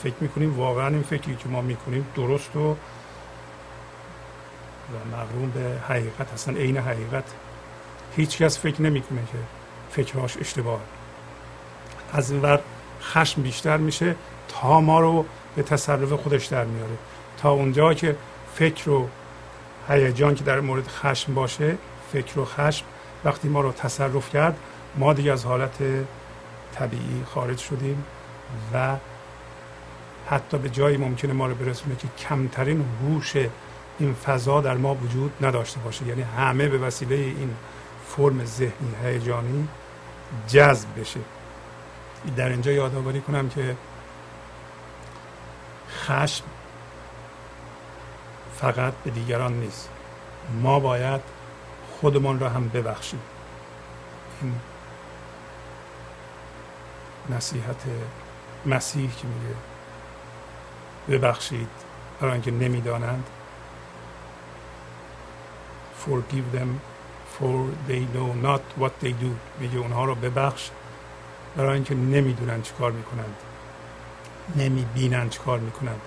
[0.04, 2.72] فکر می‌کنیم واقعا این فکری که ما می‌کنیم درست و
[4.94, 6.58] و مقرون به حقیقت هستن.
[6.58, 7.24] عین حقیقت
[8.16, 9.38] هیچ کس فکر نمی‌کنه که
[9.92, 10.80] فکرهاش اشتباه
[12.14, 12.60] از این ور
[13.02, 14.16] خشم بیشتر میشه
[14.48, 16.98] تا ما رو به تصرف خودش در میاره.
[17.42, 18.16] تا اونجا که
[18.56, 19.08] فکر و
[19.90, 21.78] هیجان که در مورد خشم باشه
[22.14, 22.86] فکر و خشم
[23.26, 24.58] وقتی ما رو تصرف کرد
[24.98, 25.78] ما دیگه از حالت
[26.76, 28.06] طبیعی خارج شدیم
[28.74, 28.96] و
[30.30, 33.36] حتی به جایی ممکنه ما رو برسونه که کمترین هوش
[34.00, 36.08] این فضا در ما وجود نداشته باشه.
[36.08, 37.56] یعنی همه به وسیله این
[38.08, 39.68] فرم ذهنی هیجانی
[40.48, 41.20] جذب بشه.
[42.38, 43.76] در اینجا یادآوری کنم که
[45.90, 46.44] خشم
[48.62, 49.90] فقط به دیگران نیست.
[50.62, 51.22] ما باید
[52.00, 53.20] خودمان را هم ببخشیم.
[54.42, 54.54] این
[57.30, 57.84] نصیحت
[58.66, 59.56] مسیح که میگه
[61.10, 61.70] ببخشید
[62.20, 63.24] برای اینکه نمی‌دانند.
[66.06, 66.70] Forgive them
[67.36, 69.32] for they know not what they do.
[69.60, 70.70] میگه اونها رو ببخش
[71.58, 73.36] برای اینکه نمی‌دونن چی کار می‌کنند.
[74.56, 76.02] نمی‌بینن چی کار می‌کنند.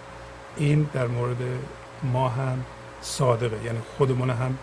[0.57, 1.37] این در مورد
[2.03, 2.65] ما هم
[3.01, 3.65] صادقه.
[3.65, 4.59] یعنی خودمون هم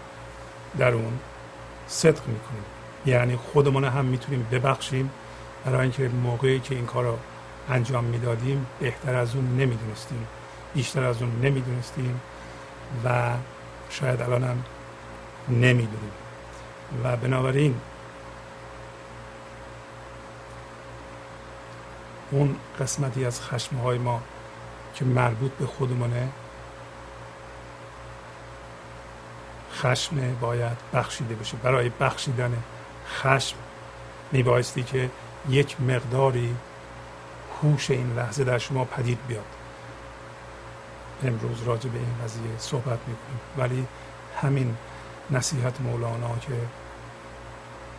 [0.77, 1.19] در اون
[1.87, 2.63] صدق می‌کنیم.
[3.05, 5.09] یعنی خودمون هم می‌تونیم ببخشیم.
[5.65, 7.17] برای اینکه موقعی که این کار رو
[7.69, 10.27] انجام می‌دادیم بهتر از اون نمی‌دونستیم.
[10.73, 12.21] بیشتر از اون نمی‌دونستیم
[13.05, 13.33] و
[13.89, 14.63] شاید الان هم
[15.49, 16.11] نمی‌دونیم.
[17.03, 17.75] و بنابراین
[22.31, 24.21] اون قسمتی از خشمهای ما
[24.95, 26.27] که مربوط به خودمونه
[29.79, 31.57] خشم باید بخشیده بشه.
[31.57, 32.63] برای بخشیدن
[33.07, 33.55] خشم
[34.31, 35.09] میبایستی که
[35.49, 36.55] یک مقداری
[37.61, 39.43] هوش این لحظه در شما پدید بیاد.
[41.23, 43.39] امروز راجع به این قضیه صحبت می‌کنیم.
[43.57, 43.87] ولی
[44.41, 44.75] همین
[45.31, 46.53] نصیحت مولانا که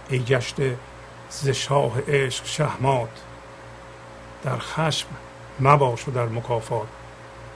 [0.08, 0.76] ای گشته
[1.30, 3.20] ز شاه عشق شهمات
[4.42, 5.08] در خشم
[5.60, 6.88] مباش و در مکافات.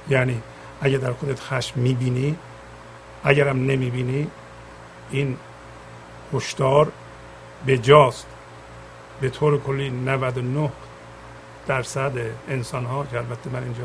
[0.08, 0.42] یعنی
[0.80, 2.36] اگه در خودت خشم می‌بینی
[3.24, 4.30] اگرم نمی‌بینی
[5.10, 5.36] این
[6.34, 6.92] هشدار
[7.66, 8.26] به جاست
[9.20, 10.70] به طور کلی 99
[11.66, 12.12] درصد
[12.48, 13.84] انسان ها که البته من اینجا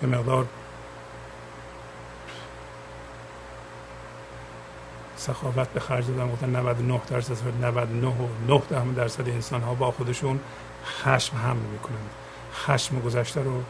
[0.00, 0.46] به مقدار
[5.16, 9.90] سخاوت به خرج دادن گفتن 99 درصد 99 و 9 دهم درصد انسان ها با
[9.90, 10.40] خودشون
[10.84, 12.10] خشم حمل می‌کنند.
[12.54, 13.62] خشم گذشته رو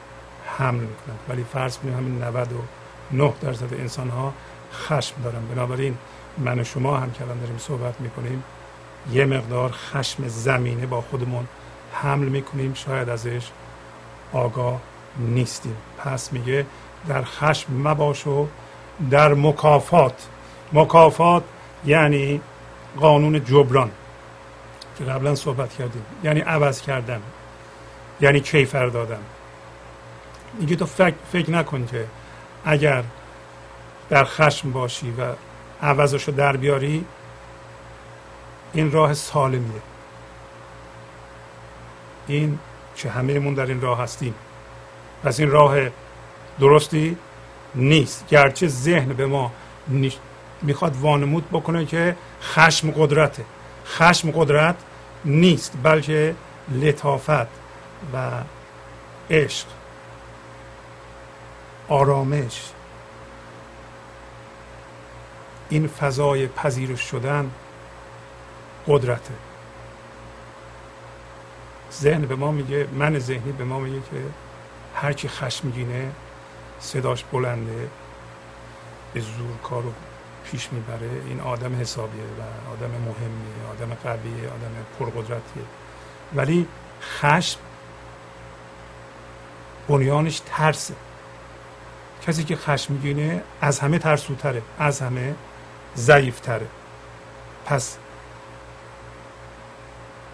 [0.59, 1.19] حمل می‌کنند.
[1.29, 2.23] ولی فرض کنیم همین
[3.13, 4.33] 99 درصد انسان ها
[4.73, 5.47] خشم دارن.
[5.55, 5.99] بنابراین
[6.39, 8.45] من و شما هم که داریم صحبت می‌کنیم
[9.13, 11.47] یه مقدار خشم زمینه با خودمون
[11.93, 12.75] حمل می‌کنیم.
[12.75, 13.51] شاید ازش
[14.33, 14.81] آگاه
[15.19, 15.77] نیستیم.
[15.99, 16.67] پس میگه
[17.09, 18.47] در خشم مباش و
[19.11, 20.27] در مکافات.
[20.73, 21.43] مکافات
[21.87, 22.41] یعنی
[23.01, 23.91] قانون جبران
[24.99, 26.03] که قبلا صحبت کردیم.
[26.25, 27.21] یعنی عوض کردن.
[28.21, 29.21] یعنی کیفر دادن.
[30.61, 32.07] میگه تو فکر, فکر نکن که
[32.65, 33.05] اگر
[34.09, 35.33] در خشم باشی و
[35.83, 37.05] عوضش رو در بیاری
[38.73, 39.83] این راه سالمیه.
[42.27, 42.59] این
[42.97, 44.35] که همهمون در این راه هستیم.
[45.25, 45.77] پس این راه
[46.61, 47.17] درستی
[47.75, 48.27] نیست.
[48.29, 49.53] گرچه ذهن به ما
[50.63, 53.45] می‌خواد وانمود بکنه که خشم قدرته.
[53.87, 54.77] خشم قدرت
[55.25, 56.35] نیست بلکه
[56.69, 57.49] لطافت
[58.15, 58.31] و
[59.31, 59.67] عشق.
[61.91, 62.71] آرامش.
[65.69, 67.51] این فضای پذیرش شدن
[68.87, 69.35] قدرته.
[71.93, 74.23] ذهن به ما میگه من ذهنی به ما میگه که
[74.95, 76.13] هرچی خشمگینه
[76.81, 77.91] صداش بلنده
[79.15, 79.93] به زور کارو
[80.45, 81.11] پیش می‌بره.
[81.29, 85.63] این آدم حسابیه و آدم مهمیه آدم قویه آدم پرقدرتیه.
[86.35, 86.67] ولی
[87.03, 87.59] خشم
[89.89, 90.95] بنیانش ترسه.
[92.27, 95.35] کسی که خشمگینه از همه ترسوتره از همه
[95.97, 96.67] ضعیفتره.
[97.67, 97.97] پس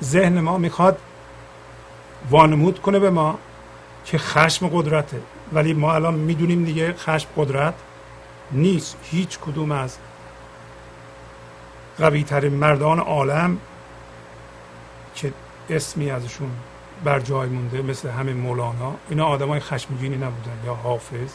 [0.02, 0.98] ذهن ما می‌خواد
[2.30, 3.38] وانمود کنه به ما
[4.04, 5.20] که خشم قدرته.
[5.52, 7.74] ولی ما الان می‌دونیم دیگه خشم قدرت
[8.52, 8.96] نیست.
[9.02, 9.96] هیچ کدوم از
[11.98, 13.58] قوی ترین مردان عالم
[15.14, 15.32] که
[15.70, 16.50] اسمی ازشون
[17.04, 21.30] بر جای مونده مثل همین مولانا اینا آدم های خشمگینی نبودن یا حافظ.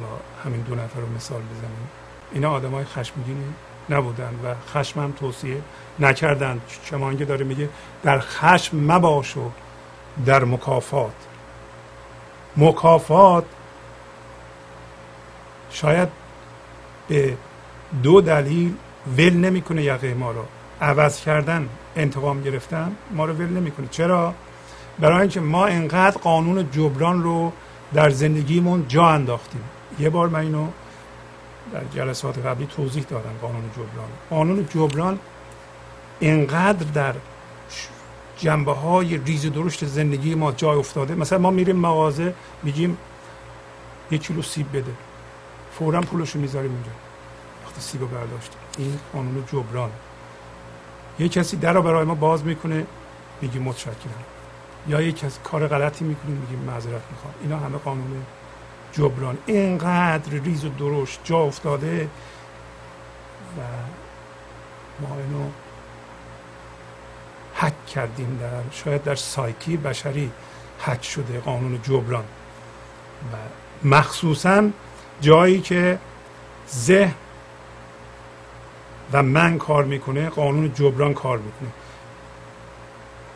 [0.00, 1.88] حالا همین دو نفر رو مثال بزنیم.
[2.32, 3.44] اینا آدم های خشمگینی
[3.90, 5.62] نبودن و خشم هم توصیه
[5.98, 6.60] نکردند.
[6.84, 7.68] چمانگه داره میگه
[8.02, 9.50] در خشم مباش و
[10.26, 11.12] در مکافات.
[12.56, 13.44] مکافات
[15.70, 16.08] شاید
[17.08, 17.36] به
[18.02, 18.74] دو دلیل
[19.18, 20.44] ول نمی‌کنه یقه ما رو.
[20.80, 23.86] عوض کردن انتقام گرفتن ما رو ول نمی‌کنه.
[23.90, 24.34] چرا؟
[24.98, 27.52] برای اینکه ما انقدر قانون جبران رو
[27.94, 29.60] در زندگیمون جا انداختیم.
[29.98, 30.68] یه بار من اینو
[31.72, 34.08] در جلسات قبلی توضیح دادم قانون جبران.
[34.30, 35.18] قانون جبران
[36.20, 37.14] انقدر در
[38.36, 41.14] جنبه های ریز درشت زندگی ما جای افتاده.
[41.14, 42.98] مثلا ما میریم مغازه میگیم
[44.10, 44.92] یک کیلو سیب بده.
[45.72, 46.90] فورا پولش رو می‌ذاریم اونجا.
[47.66, 48.52] وقتی سیب رو برداشت.
[48.78, 49.90] این قانون جبران.
[51.18, 52.86] یه کسی در رو برای ما باز می‌کنه
[53.40, 54.24] میگیم متشکرم.
[54.88, 57.34] یا یک کسی کار غلطی می‌کنه میگیم معذرت می‌خوام.
[57.42, 58.24] اینا همه قانون
[58.92, 59.38] جبران.
[59.46, 62.08] اینقدر ریز و درشت جا افتاده
[63.58, 63.60] و
[65.00, 65.50] ما اینو
[67.54, 70.30] حک کردیم در شاید در سایکی بشری
[70.80, 72.24] حک شده قانون جبران.
[73.32, 73.36] و
[73.84, 74.68] مخصوصا
[75.20, 75.98] جایی که
[76.70, 77.14] ذهن
[79.12, 81.68] و من کار می‌کنه قانون جبران کار می‌کنه.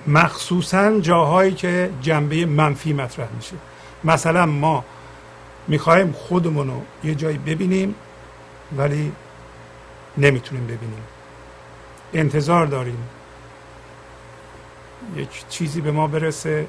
[0.07, 3.57] مخصوصا جاهایی که جنبه منفی مطرح میشه.
[4.05, 4.85] مثلا ما
[5.69, 7.95] می‌خوایم خودمون رو یه جایی ببینیم
[8.77, 9.13] ولی
[10.19, 11.03] نمی‌تونیم ببینیم.
[12.15, 13.09] انتظار داریم.
[15.17, 16.67] یک چیزی به ما برسه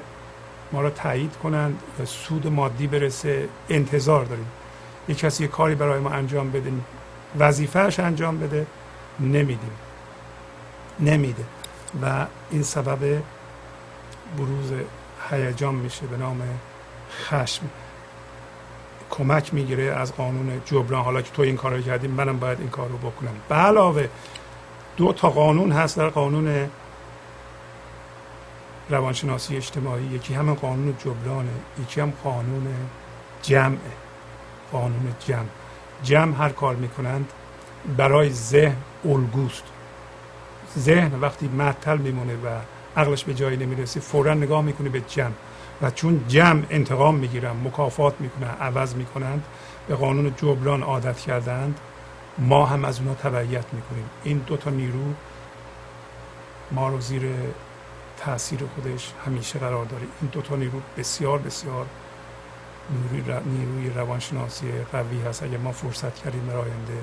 [0.72, 4.46] ما را تایید کنند و سود مادی برسه انتظار داریم.
[5.08, 6.72] یک کسی یه کاری برای ما انجام بده
[7.38, 8.66] وظیفهش انجام بده
[9.20, 9.72] نمیدیم.
[11.00, 11.44] نمیده.
[12.02, 13.22] و این سبب
[14.38, 14.72] بروز
[15.30, 16.42] هیجان میشه به نام
[17.28, 17.62] خشم.
[19.18, 21.04] کمک می‌گیره از قانون جبران.
[21.04, 23.34] حالا که تو این کار رو کردیم منم باید این کار رو بکنم.
[23.48, 24.08] به علاوه
[24.96, 26.70] دو تا قانون هست در قانون
[28.90, 30.04] روانشناسی اجتماعی.
[30.04, 31.50] یکی هم قانون جبرانه
[31.82, 32.66] یکی هم قانون
[33.42, 33.76] جمع
[34.72, 35.46] قانون جمع.
[36.02, 37.32] جمع هر کار می‌کنند
[37.96, 39.64] برای ذهن الگوست.
[40.78, 42.58] ذهن وقتی معطل میمونه و
[42.96, 45.32] عقلش به جایی نمی‌رسه فورا نگاه می‌کنه به جمع.
[45.82, 49.44] و چون جمع انتقام می‌گیرن مکافات می‌کنن عوض می‌کنند
[49.88, 51.80] به قانون جبران عادت کردند
[52.38, 54.10] ما هم از اونها تبعیت می‌کنیم.
[54.24, 55.04] این دوتا نیرو
[56.70, 57.22] ما رو زیر
[58.18, 60.02] تاثیر خودش همیشه قرار داره.
[60.20, 61.86] این دوتا نیرو بسیار بسیار
[62.90, 65.42] نیروی, نیروی روانشناسی قوی هست.
[65.42, 66.98] اگر ما فرصت کردیم در آینده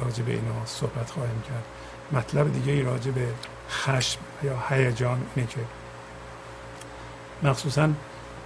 [0.00, 1.64] راجع به اینا صحبت خواهیم کرد.
[2.12, 3.26] مطلب دیگه ای راجع به
[3.70, 5.60] خشم یا هیجان اینه که
[7.42, 7.90] مخصوصا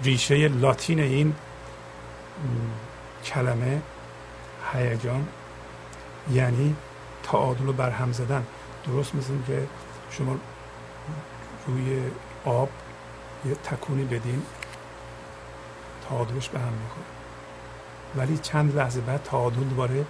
[0.02, 1.34] ریشه لاتین این
[3.24, 3.82] کلمه
[4.72, 5.28] هیجان
[6.32, 6.76] یعنی
[7.22, 8.46] تعادل رو برهم زدن.
[8.86, 9.66] درست مثل که
[10.10, 10.36] شما
[11.66, 12.02] روی
[12.44, 12.68] آب
[13.44, 14.42] یه تکونی بدین
[16.08, 17.06] تعادلش به هم می‌خوره.
[18.16, 20.04] ولی چند لحظه بعد تعادل دوباره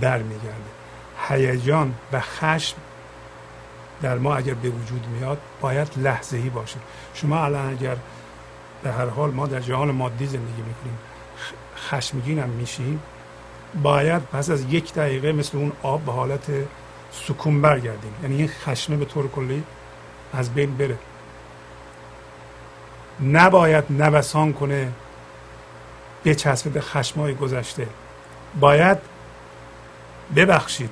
[0.00, 0.70] برمیگرده.
[1.28, 2.76] هیجان و خشم
[4.02, 6.78] در ما اگر به وجود میاد باید لحظه ای باشه.
[7.14, 7.96] شما الان اگر
[8.82, 10.98] به هر حال ما در جهان مادی زندگی می‌کنیم.
[11.76, 13.02] خشمگین هم میشیم.
[13.82, 16.46] باید پس از یک دقیقه مثل اون آب به حالت
[17.12, 18.14] سکون برگردیم.
[18.22, 19.62] یعنی این خشمه به طور کلی
[20.32, 20.98] از بین بره.
[23.22, 24.92] نباید نوسان کنه
[26.24, 27.86] بچسبه به خشمای گذشته.
[28.60, 28.98] باید
[30.36, 30.90] ببخشید.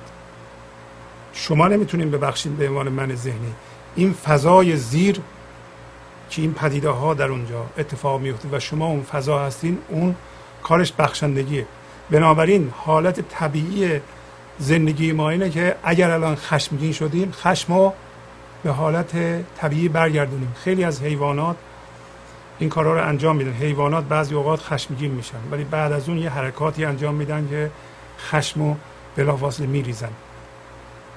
[1.33, 3.53] شما نمی‌تونید ببخشید به عنوان من ذهنی.
[3.95, 5.21] این فضای زیر
[6.31, 10.15] که این پدیده ها در اونجا اتفاق میفته و شما اون فضا هستین اون
[10.63, 11.65] کارش بخشندگیه.
[12.09, 14.01] بنابراین حالت طبیعی
[14.59, 17.93] زندگی ما اینه که اگر الان خشمگین شدیم خشم
[18.63, 19.11] به حالت
[19.55, 20.55] طبیعی برگردونیم.
[20.63, 21.55] خیلی از حیوانات
[22.59, 23.51] این کارها رو انجام میدن.
[23.51, 27.71] حیوانات بعضی اوقات خشمگین میشن ولی بعد از اون یه حرکاتی انجام میدن که
[28.19, 28.75] خشم و
[29.15, 30.11] بلافاصله میریزن.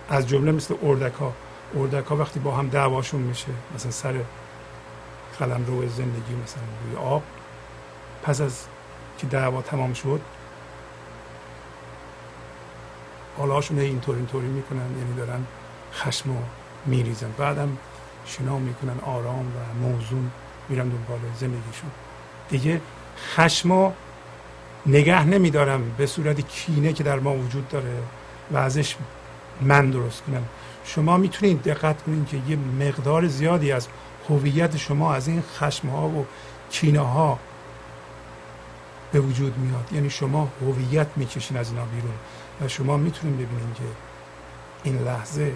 [0.09, 1.33] از جمله مثل اردک ها
[1.77, 4.15] اردک ها وقتی با هم دعواشون میشه مثلا سر
[5.39, 7.23] قلم رو زندگی مثلا روی آب.
[8.23, 8.67] پس از
[9.19, 10.21] که دعوا تمام شد
[13.39, 15.45] حالاشون اینطور اینطوری می‌کنن یعنی دارن
[15.93, 16.39] خشم و
[16.87, 17.31] میریزن.
[17.39, 17.77] بعدم
[18.27, 20.31] شنا می‌کنن آرام و موزون
[20.69, 21.91] میرن دنبال زندگیشون.
[22.49, 22.81] دیگه
[23.37, 23.93] خشم و
[24.87, 27.95] نگه نمیدارم به صورت کینه که در ما وجود داره
[28.53, 28.97] و ازش
[29.61, 30.45] من درست کنم
[30.85, 33.89] شما می‌تونید دقت کنید که یه مقدار زیادی از
[34.29, 36.27] هویت شما از این خشم ها و
[36.71, 37.39] کینه ها
[39.13, 39.93] به وجود میاد.
[39.93, 42.15] یعنی شما هویت می‌کشین از اینا بیرون
[42.61, 43.85] و شما می‌تونید ببینید که
[44.83, 45.53] این لحظه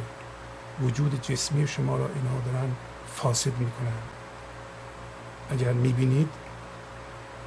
[0.83, 2.70] وجود جسمی شما را اینا دارن
[3.16, 3.92] فاسد می‌کنن.
[5.50, 6.28] اگر می‌بینید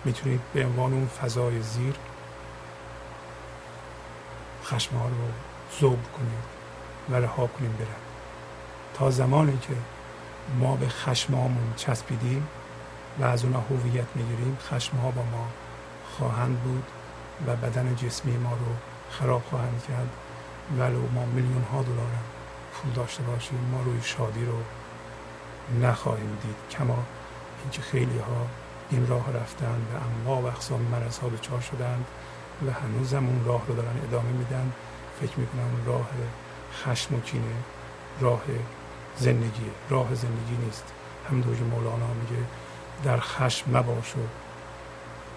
[0.05, 1.95] می‌تونید به عنوان اون فضای زیر
[4.65, 5.15] خشم ها رو
[5.79, 6.51] زوب کنید
[7.09, 7.87] و رها کنیم برن.
[8.93, 9.73] تا زمانی که
[10.59, 12.47] ما به خشمامون چسبیدیم
[13.19, 14.57] و از اونها هویت می‌گیریم.
[14.61, 15.47] خشم ها با ما
[16.17, 16.83] خواهند بود
[17.47, 18.75] و بدن جسمی ما رو
[19.11, 20.09] خراب خواهند کرد.
[20.79, 22.11] ولو ما میلیون ها دلار
[22.73, 24.57] پول داشته باشیم ما روی شادی رو
[25.81, 26.55] نخواهیم دید.
[26.77, 27.03] کما
[27.61, 28.47] اینکه خیلی ها
[28.89, 32.05] این راه رفتن و انواع و اقسام مرض ها دچار شدند
[32.67, 34.71] و هنوزم اون راه رو دارن ادامه میدن.
[35.21, 36.09] فکر می‌کنم راه
[36.83, 37.55] خشم و کینه
[38.19, 38.41] راه
[39.17, 40.83] زندگی راه زندگی نیست.
[41.29, 42.43] همونطور که مولانا میگه
[43.03, 44.19] در خشم مباش و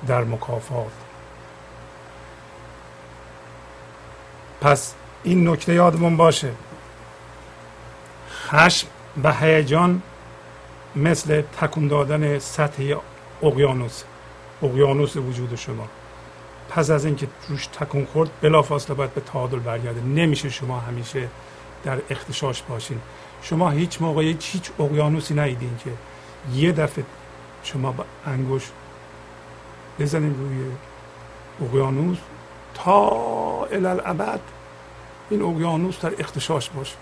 [0.07, 0.93] در مکافات.
[4.61, 6.53] پس این نکته یادمون باشه.
[8.31, 8.89] خشم
[9.25, 10.03] و هیجان
[10.97, 12.95] مثل تکون دادن سطح
[13.43, 14.03] اقیانوس.
[14.63, 15.89] اقیانوس وجود شما.
[16.71, 20.01] پس از اینکه روش تکون خورد بلافاصله باید به تعادل برگرده.
[20.01, 21.29] نمیشه شما همیشه
[21.85, 23.01] در اختشاش باشین.
[23.42, 25.90] شما هیچ موقع هیچ اقیانوسی ندیدین که
[26.55, 27.05] یه دفعه
[27.62, 28.70] شما با انگوش
[29.99, 30.64] بزنین روی
[31.68, 32.18] اقیانوس
[32.75, 33.09] تا
[33.64, 34.40] الالعبد
[35.31, 36.97] این اقیانوس در اختشاش باشه.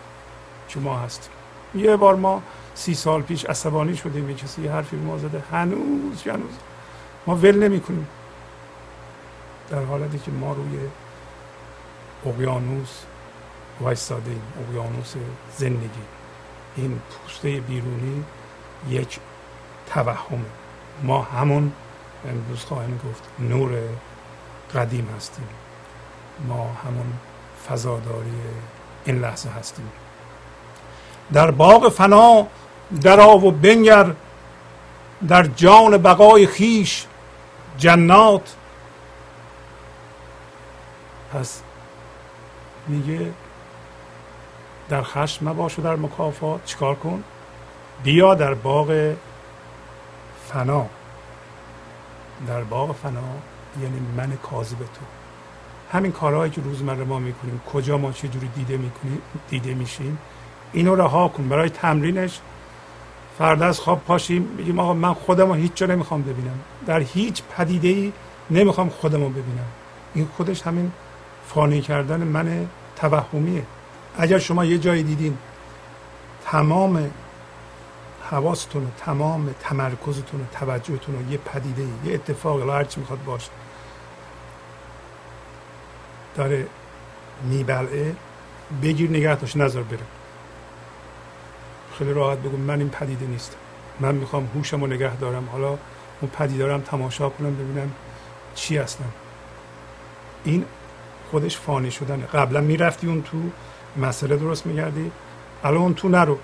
[0.68, 1.30] شما هست
[1.74, 2.42] یه بار ما
[2.74, 5.42] سی سال پیش عصبانی شدیم یه کسی حرفی ما زده.
[5.52, 6.54] هنوز هنوز.
[7.26, 8.06] ما ول نمی کنیم
[9.70, 10.78] در حالتی که ما روی
[12.26, 13.02] اقیانوس
[13.82, 15.14] وایستاده ایم اقیانوس
[15.56, 16.02] زندگی.
[16.76, 18.24] این پوسته بیرونی
[18.88, 19.18] یک
[19.94, 20.44] توهم.
[21.02, 21.72] ما همون
[22.28, 23.70] امروز خواهیم گفت نور
[24.74, 25.48] قدیم هستیم.
[26.48, 27.12] ما همون
[27.68, 28.32] فضاداری
[29.04, 29.92] این لحظه هستیم.
[31.32, 32.46] در باغ فنا
[33.00, 34.12] درا و بنگر
[35.28, 37.06] در جان بقای خیش
[37.78, 38.54] جنات.
[41.32, 41.62] پس
[42.88, 43.32] میگه
[44.92, 46.64] در خشم مباش و در مکافات.
[46.64, 47.24] چیکار کن؟
[48.04, 49.14] بیا در باغ
[50.48, 50.86] فنا.
[52.46, 53.20] در باغ فنا
[53.82, 55.04] یعنی من کاذب تو.
[55.92, 60.18] همین کارهایی که روزمره ما می‌کنیم کجا ما چه جوری دیده می‌کنیم دیده میشیم
[60.72, 61.48] اینو رها کن.
[61.48, 62.40] برای تمرینش
[63.38, 66.60] فردا از خواب پاشیم میگیم آقا من خودم رو هیچ جا نمی‌خوام ببینم.
[66.86, 68.12] در هیچ پدیده ای
[68.50, 69.66] نمی‌خوام خودم رو ببینم.
[70.14, 70.92] این خودش همین
[71.46, 72.66] فانی کردن من
[72.96, 73.62] توهمیه.
[74.18, 75.38] اگر شما یه جایی دیدین
[76.44, 77.10] تمام
[78.30, 83.50] حواستون تمام تمرکزتون توجهتون رو یه پدیده یه اتفاق هر چی می‌خواد باشه
[86.36, 86.66] داره
[87.42, 88.14] میبلعه
[88.82, 89.98] بگیر نگه داشت نظر بره.
[91.98, 93.56] خیلی راحت بگو من این پدیده نیستم.
[94.00, 95.48] من می‌خوام هوشم رو نگه دارم.
[95.52, 95.68] حالا
[96.20, 97.92] اون پدیده رو تماشا کنم ببینم
[98.54, 99.12] چی هستم
[100.44, 100.64] این
[101.30, 102.26] خودش فانی شدنه.
[102.26, 103.38] قبلا می‌رفتی اون تو
[103.96, 105.10] مسئله درست میگردی
[105.64, 106.38] الان تو نرو.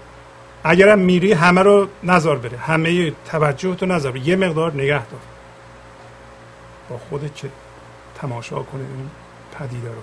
[0.64, 5.20] اگرم میری همه رو نظر بره همه توجه تو نظر بره یه مقدار نگه دار.
[6.90, 7.48] با خودت که
[8.14, 9.10] تماشا کنه این
[9.58, 10.02] پدیده رو؟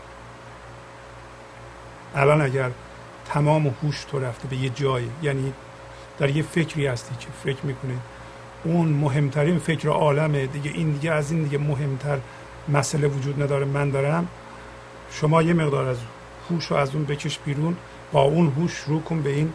[2.16, 2.72] الان اگر
[3.26, 5.54] تمام هوش تو رفته به یه جایی یعنی
[6.20, 7.94] در یه فکری هستی که فکر می‌کنه
[8.64, 12.18] اون مهمترین فکر عالمه دیگه این دیگه از این دیگه مهمتر
[12.68, 14.28] مسئله وجود نداره من دارم.
[15.12, 15.98] شما یه مقدار از
[16.50, 17.78] هوش رو از اون بکش بیرون
[18.12, 19.54] با اون هوش شروع کن به این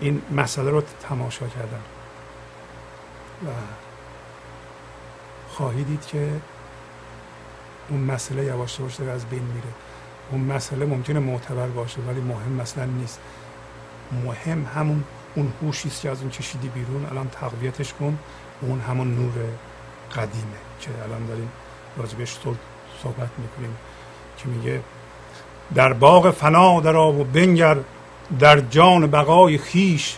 [0.00, 1.80] این مسئله رو تماشا کردن.
[3.46, 3.48] و
[5.48, 6.30] خواهی دید که
[7.88, 9.68] اون مسئله یواش یواش داره از بین میره.
[10.30, 13.20] اون مسئله ممکنه معتبر باشه ولی مهم مثلا نیست.
[14.24, 17.06] مهم همون اون هوشی است که از اون کشیدی بیرون.
[17.06, 18.18] الان تقویتش کن.
[18.60, 19.32] اون همون نور
[20.16, 21.50] قدیمه که الان داریم
[21.96, 22.38] راجبش
[23.02, 23.76] صحبت می‌کنیم
[24.38, 24.80] که میگه
[25.74, 27.76] در باغ فنا در و بنگر
[28.38, 30.16] در جان بقای خیش.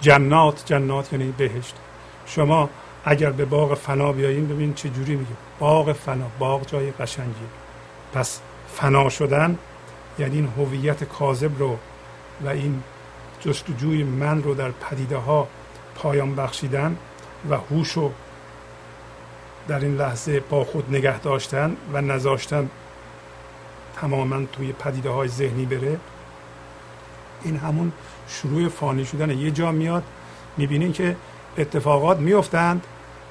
[0.00, 1.74] جنات جنات یعنی بهشت.
[2.26, 2.70] شما
[3.04, 5.32] اگر به باغ فنا بیاییم ببین چه جوری میگه.
[5.58, 7.46] باغ فنا باغ جای قشنگی
[8.12, 8.40] پس
[8.74, 9.58] فنا شدن
[10.18, 11.76] یعنی این هویت کاذب رو
[12.44, 12.82] و این
[13.40, 15.48] جستجوی من رو در پدیده ها
[15.94, 16.96] پایان بخشیدن
[17.50, 18.12] و هوش رو
[19.68, 22.70] در این لحظه با خود نگه داشتن و نذاشتن
[24.00, 25.98] تماما توی پدیده های ذهنی بره
[27.44, 27.92] این همون
[28.28, 29.30] شروع فانی شدن.
[29.30, 30.02] یه جا میاد
[30.56, 31.16] می‌بینین که
[31.58, 32.86] اتفاقات میفتند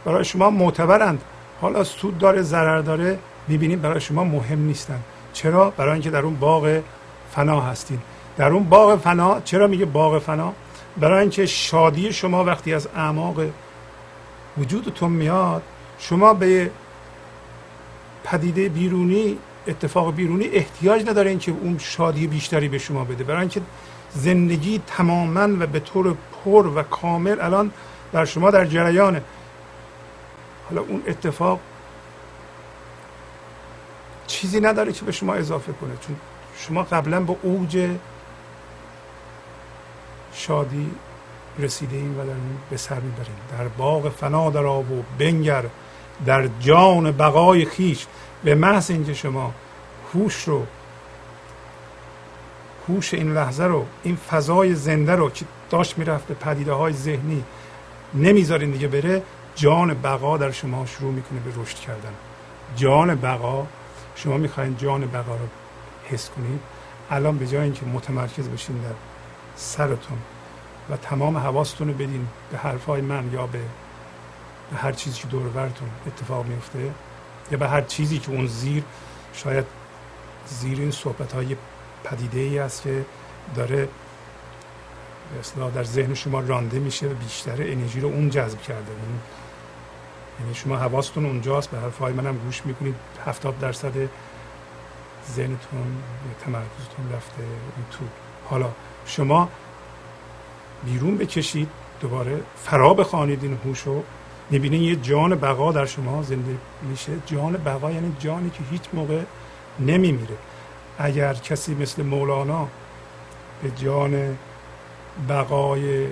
[0.05, 1.21] برای شما معتبرند.
[1.61, 5.03] حالا سود داره ضرر داره می‌بینین برای شما مهم نیستند
[5.33, 6.81] چرا؟ برای اینکه در اون باغ
[7.31, 7.99] فنا هستین.
[8.37, 10.53] در اون باغ فنا چرا میگه باغ فنا؟
[10.97, 13.41] برای اینکه شادی شما وقتی از اعماق
[14.57, 15.61] وجودتون میاد
[15.99, 16.71] شما به
[18.23, 19.37] پدیده بیرونی
[19.67, 23.23] اتفاق بیرونی احتیاج نداره اینکه اون شادی بیشتری به شما بده.
[23.23, 23.61] برای اینکه
[24.13, 27.71] زندگی تماما و به طور پر و کامل الان
[28.13, 29.21] در شما در جریانه.
[30.69, 31.59] حالا اون اتفاق
[34.27, 35.91] چیزی نداره که به شما اضافه کنه.
[36.07, 36.15] چون
[36.57, 37.89] شما قبلا به اوج
[40.33, 40.91] شادی
[41.59, 42.33] رسیده ایم و در
[42.69, 43.35] به سر می‌بریم.
[43.57, 45.63] در باغ فنا در آب و بنگر
[46.25, 48.05] در جان بقای خیش
[48.43, 49.53] به محض اینکه شما
[50.13, 50.65] هوش رو
[52.87, 57.43] هوش این لحظه رو این فضای زنده رو که داشت می‌رفت به پدیده های ذهنی
[58.13, 59.23] نمی‌ذارین دیگه بره
[59.55, 62.13] جان بقا در شما شروع می‌کنه به رشد کردن.
[62.75, 63.67] جان بقا
[64.15, 65.47] شما می‌خواین جان بقا رو
[66.09, 66.59] حس کنید.
[67.09, 68.95] الان به جای اینکه متمرکز بشین در
[69.55, 70.17] سرتون
[70.89, 73.59] و تمام حواستون رو بدین به حرفای من یا به,
[74.71, 75.71] به هر چیزی که دور
[76.07, 76.91] اتفاق میفته
[77.51, 78.83] یا به هر چیزی که اون زیر
[79.33, 79.65] شاید
[80.47, 81.55] زیر این صحبت های
[82.03, 83.05] پدیده ای است که
[83.55, 83.89] داره
[85.39, 88.91] اصلا در ذهن شما رانده میشه و بیشتر انرژی رو اون جذب کرده.
[90.39, 91.71] یعنی شما حواستون اونجاست.
[91.71, 92.95] به حرفهای منم گوش می‌کنید.
[93.25, 93.93] هفتاد درصد
[95.35, 95.97] ذهنتون
[96.45, 98.05] تمرکزتون رفته اون تو.
[98.49, 98.71] حالا
[99.05, 99.49] شما
[100.85, 101.69] بیرون بکشید
[102.01, 104.03] دوباره فرا بخوانید این هوش رو.
[104.51, 107.11] می‌بینید یه جان بقا در شما زنده میشه.
[107.25, 109.21] جان بقا یعنی جانی که هیچ موقع
[109.79, 110.35] نمیمیره.
[110.97, 112.67] اگر کسی مثل مولانا
[113.63, 114.37] به جان
[115.29, 116.07] بقای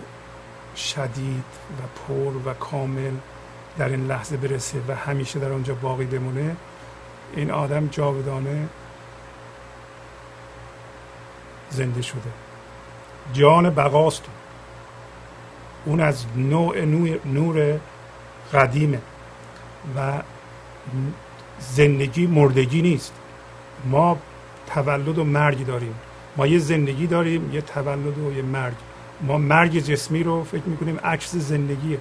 [0.76, 1.44] شدید
[1.80, 3.12] و پر و کامل
[3.78, 6.56] در این لحظه برسه و همیشه در آنجا باقی بمونه
[7.36, 8.68] این آدم جاودانه
[11.70, 12.32] زنده شده.
[13.34, 14.24] جان بقاست.
[15.86, 16.86] اون از نوع
[17.26, 17.80] نور
[18.54, 19.00] قدیمه
[19.96, 20.14] و
[21.60, 23.14] زندگی مردگی نیست.
[23.86, 24.18] ما
[24.68, 25.96] تولد و مرگ داریم.
[26.38, 28.74] ما یه زندگی داریم یه تولد و یه مرگ.
[29.22, 32.00] ما مرگ جسمی رو فکر می‌کنیم عکس زندگیه.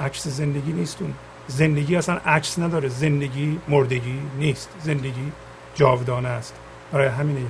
[0.00, 1.14] عکس زندگی نیست اون.
[1.46, 2.88] زندگی اصلا عکس نداره.
[2.88, 4.68] زندگی مردگی نیست.
[4.82, 5.32] زندگی
[5.74, 6.54] جاودانه است.
[6.92, 7.46] برای همینه یه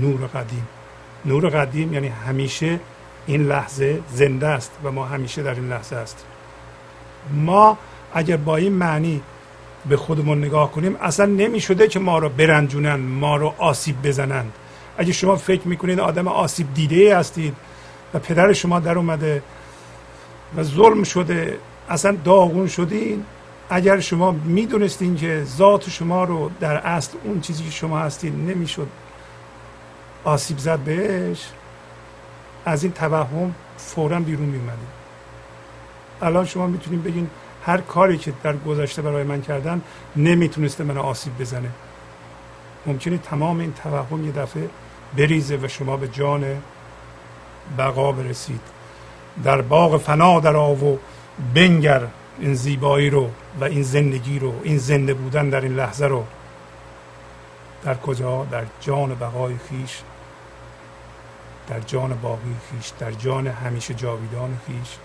[0.00, 0.66] نور قدیم.
[1.24, 2.80] نور قدیم یعنی همیشه
[3.26, 6.24] این لحظه زنده است و ما همیشه در این لحظه است
[7.32, 7.78] ما
[8.14, 9.22] اگر با این معنی
[9.88, 14.52] به خودمون نگاه کنیم اصلا نمی شده که ما رو برنجونن ما رو آسیب بزنند
[14.98, 17.56] اگه شما فکر می‌کنید آدم آسیب دیده هستید
[18.14, 19.42] و پدر شما در اومده
[20.56, 21.58] و ظلم شده
[21.88, 23.24] اصلا داغون شدین.
[23.70, 28.88] اگر شما می‌دونستین که ذات شما رو در اصل اون چیزی که شما هستین نمی‌شد
[30.24, 31.48] آسیب زد بهش
[32.64, 35.03] از این توهم فورا بیرون میومدین
[36.22, 37.30] الان شما می‌تونید بگین
[37.66, 39.82] هر کاری که در گذشته برای من کردن
[40.16, 41.70] نمی‌تونسته من آسیب بزنه.
[42.86, 44.68] ممکنه تمام این توهم یه دفعه
[45.16, 46.44] بریزه و شما به جان
[47.78, 48.60] بقا برسید.
[49.44, 50.98] در باغ فنا در و
[51.54, 52.06] بنگر
[52.38, 56.24] این زیبایی رو و این زندگی رو این زنده بودن در این لحظه رو.
[57.84, 60.00] در کجا؟ در جان بقای خیش
[61.68, 64.96] در جان باقی خیش در جان همیشه جاویدان خیش.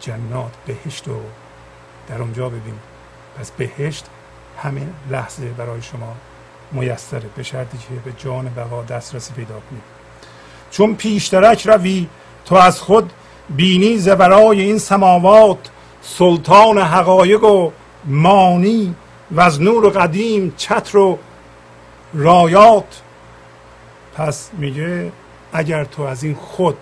[0.00, 1.20] جنات بهشت رو
[2.08, 2.78] در اونجا ببین.
[3.38, 4.06] پس بهشت
[4.62, 6.14] همین لحظه برای شما
[6.72, 9.82] میسره به شرطی که به جان بقا دسترسی پیدا کنید
[10.70, 12.06] چون پیشترک روی
[12.44, 13.12] تو از خود
[13.48, 15.70] بینی زبرای این سماوات.
[16.02, 17.70] سلطان حقایق و
[18.04, 18.94] مانی
[19.30, 21.18] و از نور قدیم چتر و
[22.14, 23.02] رایات.
[24.16, 25.12] پس میگه
[25.52, 26.76] اگر تو از این خود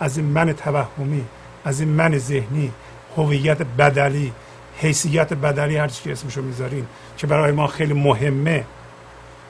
[0.00, 1.24] از این من توهمی
[1.66, 2.72] از این من ذهنی
[3.16, 4.32] هویت بدلی
[4.78, 6.86] حیثیت بدلی هر چی که اسمشو می‌ذارین
[7.16, 8.64] که برای ما خیلی مهمه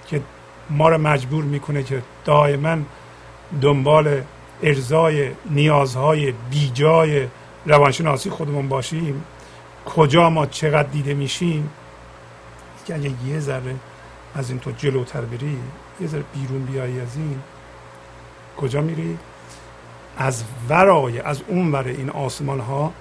[0.07, 0.23] که
[0.71, 2.79] ما رو مجبور می‌کنه که دائما
[3.61, 4.23] دنبال
[4.63, 7.27] ارزای نیازهای بیجای
[7.67, 9.25] روانشناسی خودمون باشیم.
[9.87, 11.71] کجا ما چقدر دیده میشیم؟
[12.87, 13.75] که اگه یه ذره
[14.35, 15.59] از این تو جلوتر بری
[16.01, 17.41] یه ذره بیرون بیایی از این
[18.57, 19.19] کجا میری؟
[20.17, 22.93] از ورای از اون ور این آسمان ها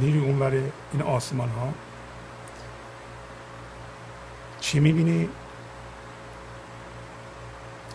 [0.00, 0.52] میری اون ور
[0.92, 1.72] این آسمان ها
[4.60, 5.28] چی می‌بینی؟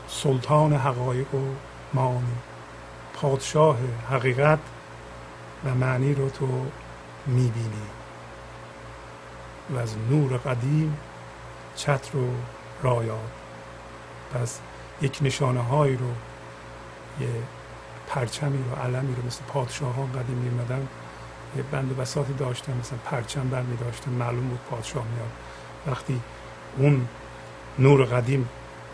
[0.08, 1.56] سلطان حقایق و
[1.94, 2.36] معانی
[3.14, 3.78] پادشاه
[4.12, 4.60] حقیقت
[5.66, 6.66] و معنی رو تو
[7.28, 7.88] می‌بینی.
[9.70, 10.98] و از نور قدیم
[11.76, 12.28] چتر و
[12.84, 13.18] رایات
[14.34, 14.60] پس
[15.02, 16.10] یک نشانه هایی رو
[17.20, 17.28] یه
[18.08, 20.88] پرچمی رو علمی رو مثل پادشاهان قدیم میمدن
[21.58, 25.32] یه بند و بساطی داشتن مثلا پرچم بر می داشتن معلوم بود پادشاه میاد.
[25.88, 26.22] وقتی
[26.78, 27.08] اون
[27.80, 28.50] نور قدیم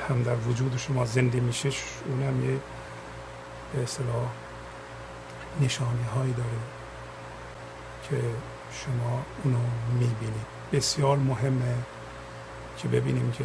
[0.10, 1.70] هم در وجود شما زنده میشه
[2.08, 2.60] اونم یه
[3.74, 4.30] به اصطلاح
[5.62, 6.60] نشانی هایی داره
[8.10, 8.16] که
[8.72, 9.60] شما اونو
[9.94, 10.46] می‌بینید.
[10.74, 11.76] بسیار مهمه
[12.78, 13.44] که ببینیم که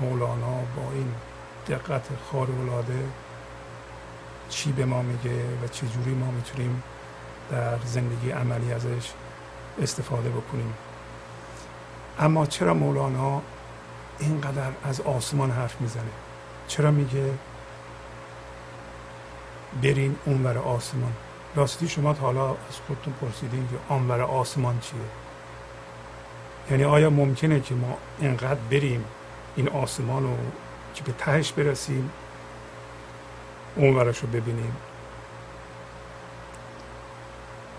[0.00, 1.12] مولانا با این
[1.68, 2.02] دقت
[2.32, 3.04] خارق‌العاده
[4.48, 6.82] چی به ما میگه و چه جوری ما می‌تونیم
[7.50, 9.12] در زندگی عملی ازش
[9.82, 10.74] استفاده بکنیم.
[12.18, 13.42] اما چرا مولانا
[14.18, 16.02] اینقدر از آسمان حرف می‌زنه؟
[16.68, 17.30] چرا میگه
[19.82, 21.12] برین اونور آسمان؟
[21.54, 25.00] راستی شما تا حالا از خودتون پرسیدین که آنور آسمان چیه؟
[26.70, 29.04] یعنی آیا ممکنه که ما اینقدر بریم
[29.56, 30.36] این آسمان رو
[30.96, 32.10] که به تهش برسیم
[33.76, 34.76] اونورش رو ببینیم.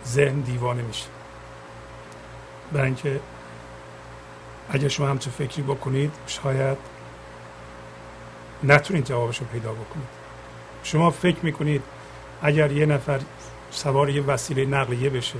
[0.05, 1.07] ذهن دیوانه میشه.
[2.71, 3.19] برای اینکه
[4.69, 6.77] اگر شما همچه فکری بکنید شاید
[8.63, 10.07] نتونید جوابش رو پیدا بکنید.
[10.83, 11.83] شما فکر می‌کنید
[12.41, 13.19] اگر یه نفر
[13.71, 15.39] سوار یه وسیله نقلیه بشه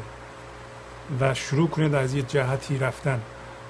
[1.20, 3.22] و شروع کنید از یه جهتی رفتن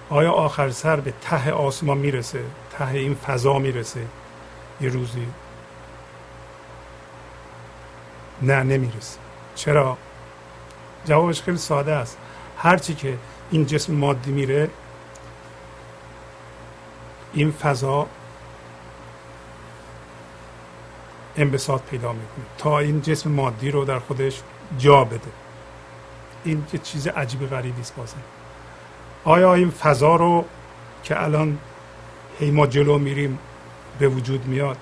[0.09, 2.43] آیا آخر سر به ته آسمان می‌رسه؟
[2.77, 4.05] ته این فضا می‌رسه؟
[4.81, 5.27] یه روزی.
[8.41, 9.19] نه نمی‌رسه.
[9.55, 9.97] چرا؟
[11.05, 12.17] جوابش خیلی ساده است.
[12.57, 13.17] هرچی که
[13.51, 14.69] این جسم مادی میره
[17.33, 18.07] این فضا
[21.37, 22.45] انبساط پیدا می‌کنه.
[22.57, 24.41] تا این جسم مادی رو در خودش
[24.77, 25.31] جا بده.
[26.43, 28.17] این چیز عجیب غریبی است بازم.
[29.28, 30.45] آیا این فضا رو
[31.03, 31.57] که الان
[32.39, 33.39] هی ما جلو میریم
[33.99, 34.78] به وجود میاد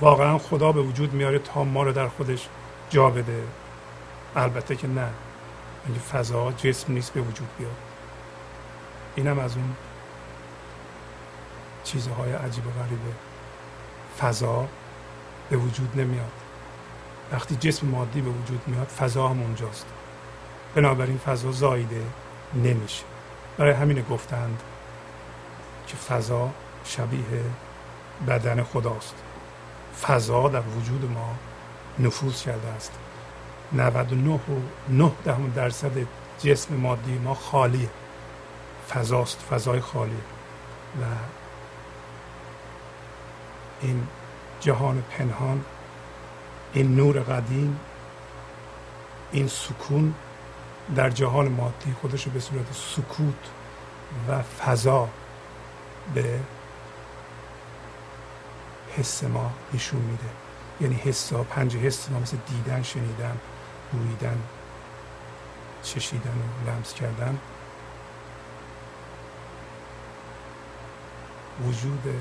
[0.00, 2.48] واقعا خدا به وجود میاره تا ما رو در خودش
[2.90, 3.42] جا بده؟
[4.36, 5.08] البته که نه.
[5.86, 7.76] این فضا جسم نیست به وجود بیاد.
[9.16, 9.74] اینم از اون
[11.84, 13.12] چیزهای عجیب و غریبه
[14.20, 14.68] فضا
[15.50, 16.32] به وجود نمیاد.
[17.32, 19.86] وقتی جسم مادی به وجود میاد فضا هم اونجاست.
[20.74, 22.02] بنابراین فضا زایده
[22.54, 23.11] نمیشه.
[23.58, 24.62] برای همین گفتند
[25.86, 26.50] که فضا
[26.84, 27.42] شبیه
[28.28, 29.14] بدن خداست.
[30.02, 31.34] فضا در وجود ما
[31.98, 32.92] نفوذ کرده است.
[33.72, 34.38] 99 و
[34.88, 35.92] 9 دهم درصد
[36.42, 37.88] جسم مادی ما خالیه.
[38.90, 40.20] فضاست فضای خالی.
[41.00, 41.04] و
[43.80, 44.06] این
[44.60, 45.64] جهان پنهان
[46.72, 47.80] این نور قدیم
[49.32, 50.14] این سکون
[50.96, 53.34] در جهان مادی خودش به صورت سکوت
[54.28, 55.08] و فضا
[56.14, 56.40] به
[58.96, 60.28] حس ما نشون میده.
[60.80, 63.36] یعنی حس ها پنج حس ما مثل دیدن شنیدن
[63.92, 64.38] بویدن
[65.82, 67.38] چشیدن و لمس کردن.
[71.66, 72.14] وجود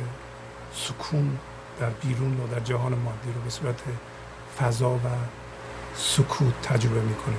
[0.74, 1.38] سکون
[1.80, 3.82] در بیرون و در جهان مادی رو به صورت
[4.60, 5.00] فضا و
[5.96, 7.38] سکوت تجربه می‌کنه.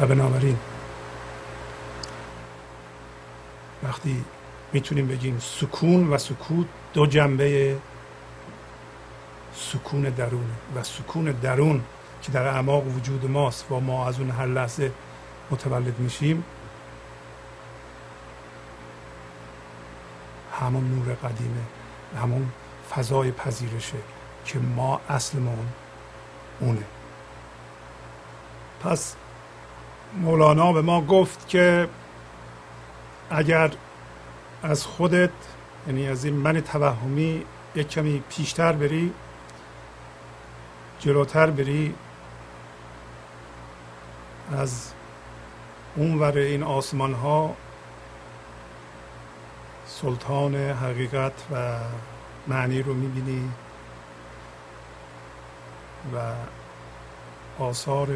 [0.00, 0.58] و بنابراین
[3.82, 4.24] وقتی
[4.72, 7.76] می‌تونیم بگیم سکون و سکوت دو جنبه
[9.54, 11.84] سکون درون و سکون درون
[12.22, 14.92] که در اعماق وجود ماست و ما از اون هر لحظه
[15.50, 16.44] متولد میشیم
[20.60, 21.62] همون نور قدیمه
[22.22, 22.52] همون
[22.94, 23.98] فضای پذیرشه
[24.44, 25.66] که ما اصلمون
[26.60, 26.84] اونه.
[28.80, 29.16] پس
[30.14, 31.88] مولانا به ما گفت که
[33.30, 33.70] اگر
[34.62, 35.30] از خودت
[35.86, 37.44] یعنی از این من توهمی
[37.74, 39.12] یک کمی پیشتر بری
[40.98, 41.94] جلوتر بری
[44.52, 44.92] از
[45.96, 47.56] اون ور این آسمان ها
[49.86, 51.78] سلطان حقیقت و
[52.46, 53.50] معنی رو می‌بینی
[56.14, 56.32] و
[57.62, 58.08] آثار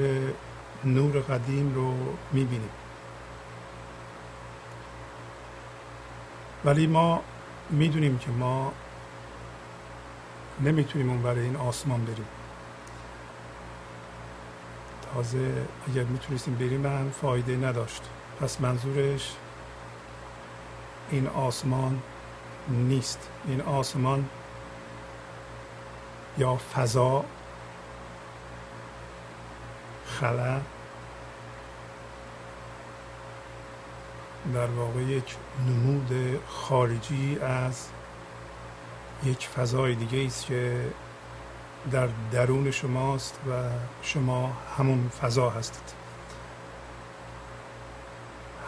[0.84, 1.94] نور قدیم رو
[2.32, 2.68] می‌بینی
[6.64, 7.22] ولی ما
[7.70, 8.72] می‌دونیم که ما
[10.60, 12.26] نمی‌تونیم اون برای این آسمان بریم.
[15.14, 18.02] تازه اگر می‌تونستیم بریم هم فایده نداشت.
[18.40, 19.32] پس منظورش
[21.10, 22.02] این آسمان
[22.68, 23.28] نیست.
[23.48, 24.28] این آسمان
[26.38, 27.24] یا فضا
[30.20, 30.60] خلا
[34.54, 37.88] در واقع یک نمود خارجی از
[39.24, 40.86] یک فضای دیگه است که
[41.92, 43.52] در درون شماست و
[44.02, 45.92] شما همون فضا هستید.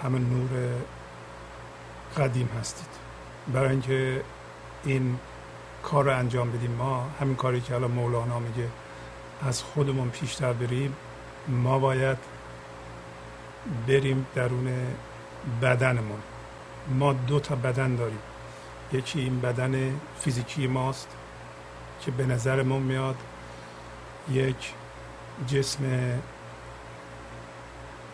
[0.04, 0.74] همون نور
[2.16, 2.88] قدیم هستید.
[3.52, 4.22] برای اینکه
[4.84, 5.18] این
[5.82, 8.68] کار رو انجام بدیم ما همین کاری که الان مولانا میگه
[9.42, 10.96] از خودمون پیشتر بریم.
[11.48, 12.18] ما باید
[13.86, 14.86] بریم درون
[15.62, 16.20] بدنمون.
[16.88, 18.18] ما دو تا بدن داریم.
[18.92, 21.08] یکی این بدن فیزیکی ماست
[22.00, 23.16] که به نظرمون میاد
[24.30, 24.72] یک
[25.46, 25.84] جسم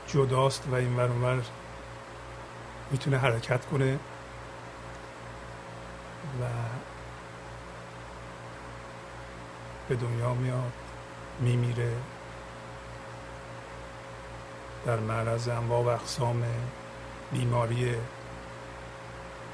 [0.07, 1.43] جداست و این ور
[2.91, 3.95] می‌تونه حرکت کنه
[6.41, 6.45] و
[9.89, 10.73] به دنیا میاد
[11.41, 11.93] میمیره.
[14.89, 16.43] در معرض انواع و اقسام
[17.33, 17.95] بیماری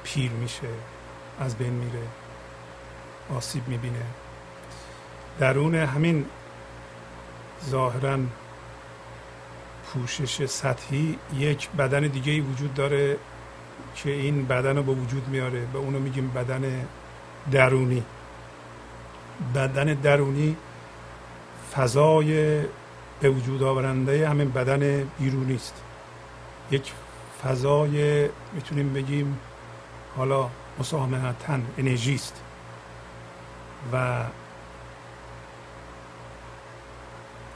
[0.03, 0.67] پیر میشه
[1.39, 2.07] از بین میره
[3.35, 4.05] آسیب می‌بینه.
[5.39, 6.25] درون همین
[7.69, 8.19] ظاهرا
[9.85, 13.17] پوشش سطحی یک بدن دیگه ای وجود داره
[13.95, 15.65] که این بدن رو به وجود میاره.
[15.65, 16.87] به اونو میگیم بدن
[17.51, 18.03] درونی.
[19.55, 20.57] بدن درونی
[21.75, 22.61] فضای
[23.19, 25.83] به وجود آورنده همین بدن بیرونی است.
[26.71, 26.93] یک
[27.43, 29.39] فضای می‌تونیم بگیم
[30.17, 30.49] حالا
[30.79, 32.41] مسامحتا انرژی است.
[33.93, 34.23] و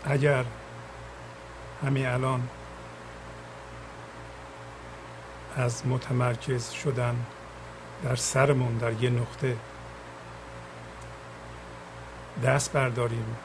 [0.05, 0.45] اگر
[1.83, 2.49] همین الان
[5.55, 7.15] از متمرکز شدن
[8.03, 9.57] در سرمون در یه نقطه
[12.43, 13.35] دست برداریم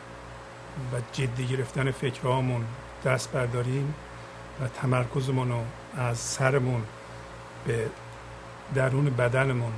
[0.92, 2.64] و جدی گرفتن فکرهامون
[3.04, 3.94] دست برداریم
[4.60, 5.64] و تمرکزمون رو
[5.96, 6.82] از سرمون
[7.66, 7.86] به
[8.74, 9.72] درون بدنمون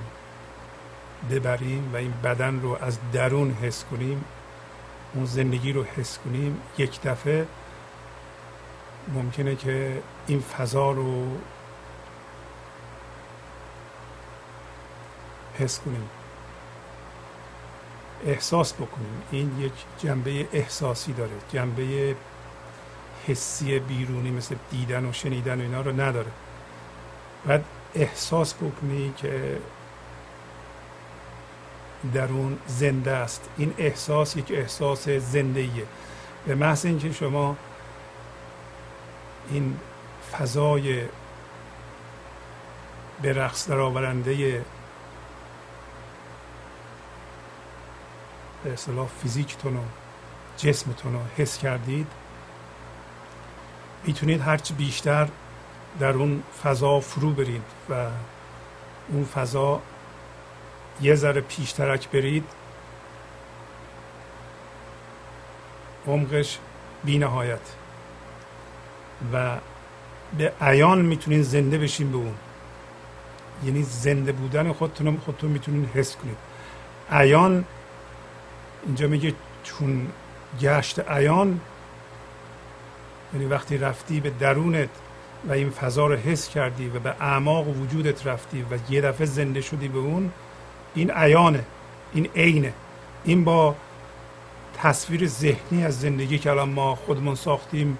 [1.30, 4.24] ببریم و این بدن رو از درون حس کنیم
[5.14, 6.61] اون زندگی رو حس کنیم.
[6.78, 7.47] یک دفعه
[9.14, 11.26] ممکنه که این فضا رو
[15.59, 16.09] حس کنیم.
[18.26, 19.22] احساس بکنیم.
[19.30, 21.32] این یک جنبه احساسی داره.
[21.52, 22.16] جنبه
[23.26, 26.30] حسی بیرونی مثل دیدن و شنیدن و اینا رو نداره.
[27.46, 27.64] بعد
[27.94, 29.58] احساس بکنی که
[32.14, 33.48] درون زنده است.
[33.56, 35.86] این احساس یک احساس زندگیه
[36.46, 37.56] به محض اینکه شما
[39.50, 39.76] این
[40.32, 41.02] فضای
[43.22, 44.64] به رقص درآورنده
[48.66, 49.80] به اصطلاح فیزیکتون و
[50.56, 52.06] جسمتون رو حس کردید
[54.04, 55.28] می‌تونید هرچی بیشتر
[55.98, 58.06] در اون فضا فرو برید و
[59.08, 59.82] اون فضا
[61.02, 62.44] یه ذره پیشترک برید.
[66.06, 66.58] عمقش
[67.04, 67.60] بی نهایت
[69.32, 69.56] و
[70.38, 72.34] به عیان می‌تونین زنده بشین به اون.
[73.64, 76.36] یعنی زنده بودن خودتون خودتون می‌تونین حس کنید.
[77.10, 77.64] عیان
[78.87, 79.34] اینجا میگه
[79.64, 80.07] چون
[80.61, 81.61] گشت عیان
[83.34, 84.89] یعنی وقتی رفتی به درونت
[85.49, 89.61] و این فضا رو حس کردی و به اعماق وجودت رفتی و یه دفعه زنده
[89.61, 90.32] شدی به اون
[90.95, 91.64] این عیانه
[92.12, 92.72] این عینه.
[93.24, 93.74] این با
[94.76, 97.99] تصویر ذهنی از زندگی که الان ما خودمون ساختیم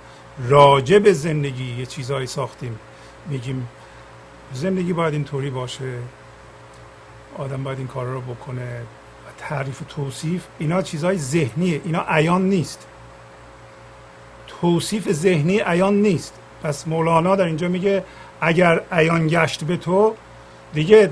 [0.49, 2.79] راجع به زندگی یه چیزهایی ساختیم.
[3.27, 3.69] میگیم
[4.53, 5.99] زندگی باید اینطوری باشه
[7.39, 8.83] آدم باید این کار رو بکنه.
[9.39, 12.87] تعریف و توصیف اینا چیزهای ذهنیه اینا عیان نیست.
[14.47, 16.35] توصیف ذهنی عیان نیست.
[16.63, 18.05] پس مولانا در اینجا میگه
[18.41, 20.15] اگر عیان گشت به تو
[20.75, 21.11] دیگه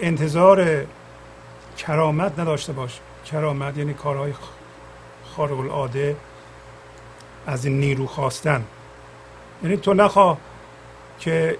[0.00, 0.86] انتظار
[1.78, 3.00] کرامت نداشته باش.
[3.26, 4.32] کرامت یعنی کارهای
[5.36, 6.16] خارق العاده
[7.46, 8.64] از این نیرو خواستن.
[9.62, 10.38] یعنی تو نخواه
[11.18, 11.58] که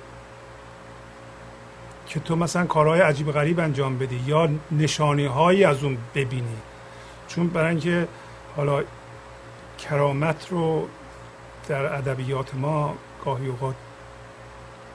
[2.10, 6.56] که تو مثلا کارهای عجیب غریب انجام بدی یا نشانی هایی از اون ببینی.
[7.28, 8.08] چون برای اینکه
[8.56, 8.82] حالا
[9.78, 10.88] کرامت رو
[11.68, 12.94] در ادبیات ما
[13.24, 13.74] گاهی اوقات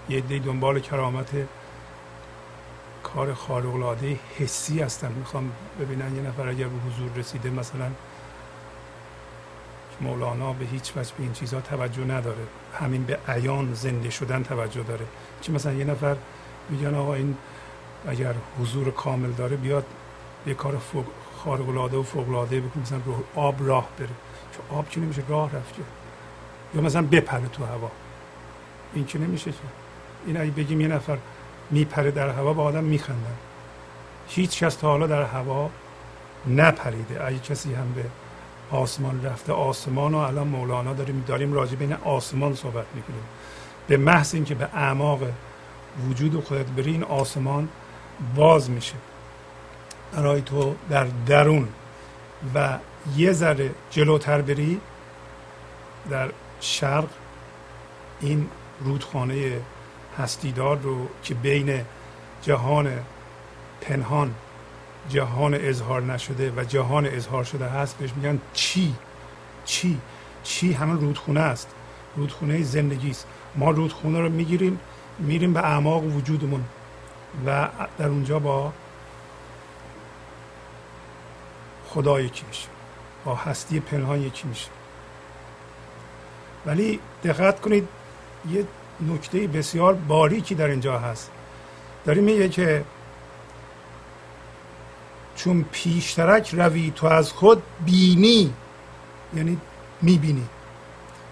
[0.09, 1.29] یه دی دنبال کرامت
[3.03, 5.11] کار خارق العاده حسی هستن.
[5.11, 7.91] می‌خوام ببینن یه نفر اگر به حضور رسیده مثلا
[10.01, 12.43] مولانا به هیچ وجه به این چیزها توجه نداره.
[12.79, 15.05] همین به عیان زنده شدن توجه داره.
[15.41, 16.15] چی مثلا یه نفر
[16.69, 17.35] میگن آقا این
[18.07, 19.85] اگر حضور کامل داره بیاد
[20.47, 20.81] یه کار
[21.43, 22.83] خارق العاده و فوق العاده بکنه.
[22.83, 24.07] مثلا رو آب راه بره.
[24.51, 25.75] چون آب که نمیشه؟ راه رفت
[26.75, 27.91] یا مثلا بپره تو هوا.
[28.93, 29.57] این که نمیشه که؟
[30.25, 31.17] این اگه بگیم یه نفر
[31.71, 33.35] میپره در هوا با آدم میخندن.
[34.27, 35.69] هیچ کس تا حالا در هوا
[36.47, 37.25] نپریده.
[37.25, 38.03] اگه کسی هم به
[38.71, 43.23] آسمان رفته آسمان و الان مولانا داریم داریم راجع بین آسمان صحبت می‌کنیم.
[43.87, 45.19] به محض اینکه به اعماق
[46.09, 47.69] وجود خودت بری این آسمان
[48.35, 48.95] باز میشه.
[50.13, 51.67] برای تو در درون.
[52.55, 52.77] و
[53.17, 54.81] یه ذره جلوتر بری
[56.09, 56.29] در
[56.59, 57.07] شرق
[58.21, 58.47] این
[58.79, 59.61] رودخانه
[60.17, 61.81] هستیدار رو که بین
[62.41, 62.91] جهان
[63.81, 64.35] پنهان
[65.09, 68.95] جهان اظهار نشده و جهان اظهار شده هست بهش میگن چی؟
[69.65, 69.99] چی؟
[70.43, 71.69] چی؟ همه رودخونه است.
[72.15, 73.27] رودخونه زندگی است.
[73.55, 74.79] ما رودخونه رو می‌گیریم
[75.19, 76.63] میریم به اعماق وجودمون
[77.45, 78.73] و در اونجا با
[81.87, 82.67] خدا یکی میشه
[83.25, 84.69] با هستی پنهان یکی میشه
[86.65, 87.87] ولی دقت کنید
[88.51, 88.65] یه
[89.01, 91.31] نکته بسیار باریکی در اینجا هست.
[92.05, 92.83] داریم میگه که
[95.35, 98.53] چون پیشترک روی تو از خود بینی
[99.35, 99.57] یعنی
[100.01, 100.45] می‌بینی.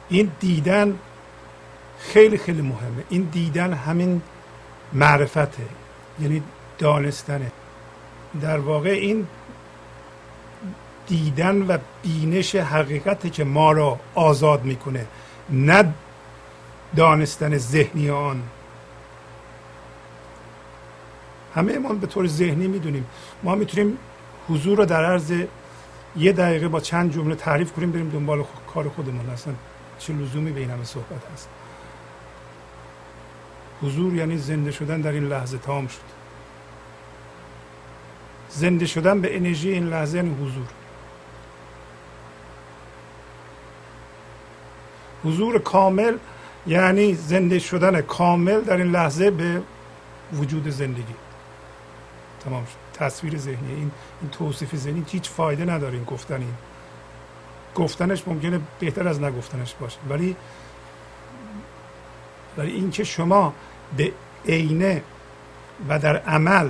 [0.09, 0.99] این دیدن
[2.11, 3.03] خیلی خیلی مهمه.
[3.09, 4.21] این دیدن همین
[4.93, 5.63] معرفته
[6.21, 6.43] یعنی
[6.77, 7.51] دانستنه.
[8.41, 9.27] در واقع این
[11.07, 15.05] دیدن و بینش حقیقته که ما را آزاد می‌کنه
[15.49, 15.93] نه
[16.95, 18.41] دانستن ذهنی آن.
[21.55, 23.05] همه ما به طور ذهنی می‌دونیم.
[23.43, 23.97] ما می‌تونیم
[24.49, 25.33] حضور رو در عرض
[26.15, 28.43] یه دقیقه با چند جمله تعریف کنیم بریم دنبال
[28.73, 29.29] کار خودمون.
[29.29, 29.53] اصلا
[29.99, 31.49] چه لزومی به این همه صحبت هست.
[33.83, 36.13] حضور یعنی زنده شدن در این لحظه تام شد.
[38.49, 40.67] زنده شدن به انرژی این لحظه یعنی حضور.
[45.23, 46.17] حضور کامل
[46.67, 49.61] یعنی زنده شدن کامل در این لحظه به
[50.33, 51.15] وجود زندگی.
[52.45, 52.99] تمام شد.
[52.99, 53.73] تصویر ذهنی.
[53.73, 56.53] این این توصیف ذهنی هیچ فایده نداره این گفتن این.
[57.75, 59.97] گفتنش ممکنه بهتر از نگفتنش باشه.
[60.09, 60.35] ولی
[62.57, 63.53] ولی اینکه شما
[63.97, 64.11] به
[64.45, 65.03] عینه
[65.89, 66.69] و در عمل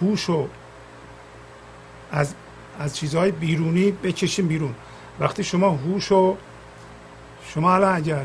[0.00, 0.48] هوش و
[2.12, 2.34] از
[2.78, 4.74] از چیزهای بیرونی بکشیم بیرون.
[5.20, 6.36] وقتی شما هوش و
[7.44, 8.24] شما الان اگر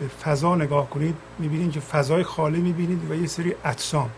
[0.00, 4.10] به فضا نگاه کنید می‌بینید که فضای خالی می‌بینید و یه سری اجسام.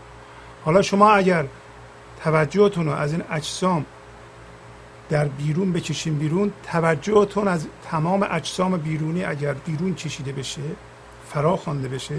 [0.65, 1.45] حالا شما اگر
[2.23, 3.85] توجهتون رو از این اجسام
[5.09, 10.61] در بیرون بکشیم بیرون توجهتون از تمام اجسام بیرونی اگر بیرون کشیده بشه
[11.33, 12.15] فرا خوانده بشه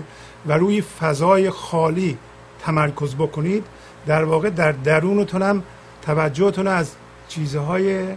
[0.46, 2.18] و روی فضای خالی
[2.61, 3.66] تمرکز بکنید
[4.06, 5.62] در واقع در درونتون هم
[6.02, 6.92] توجهتون از
[7.28, 8.16] چیزهای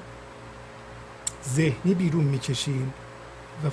[1.49, 2.93] ذهنی بیرون می‌کشین
[3.63, 3.67] و,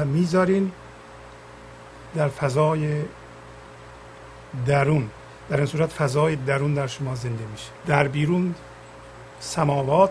[0.00, 0.72] و می‌ذارین
[2.14, 3.02] در فضای
[4.66, 5.10] درون.
[5.50, 7.70] در این صورت فضای درون در شما زنده میشه.
[7.86, 8.54] در بیرون
[9.40, 10.10] سماوات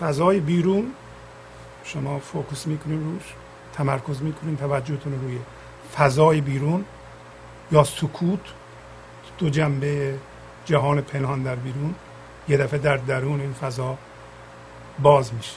[0.00, 0.92] فضای بیرون
[1.84, 3.34] شما فوکس می‌کنین روش.
[3.74, 5.38] تمرکز می‌کنین توجهتون روی
[5.96, 6.84] فضای بیرون
[7.72, 8.40] یا سکوت
[9.38, 10.18] دو جنبه
[10.64, 11.94] جهان پنهان در بیرون
[12.48, 13.98] یه دفعه در درون این فضا
[14.98, 15.56] باز میشه.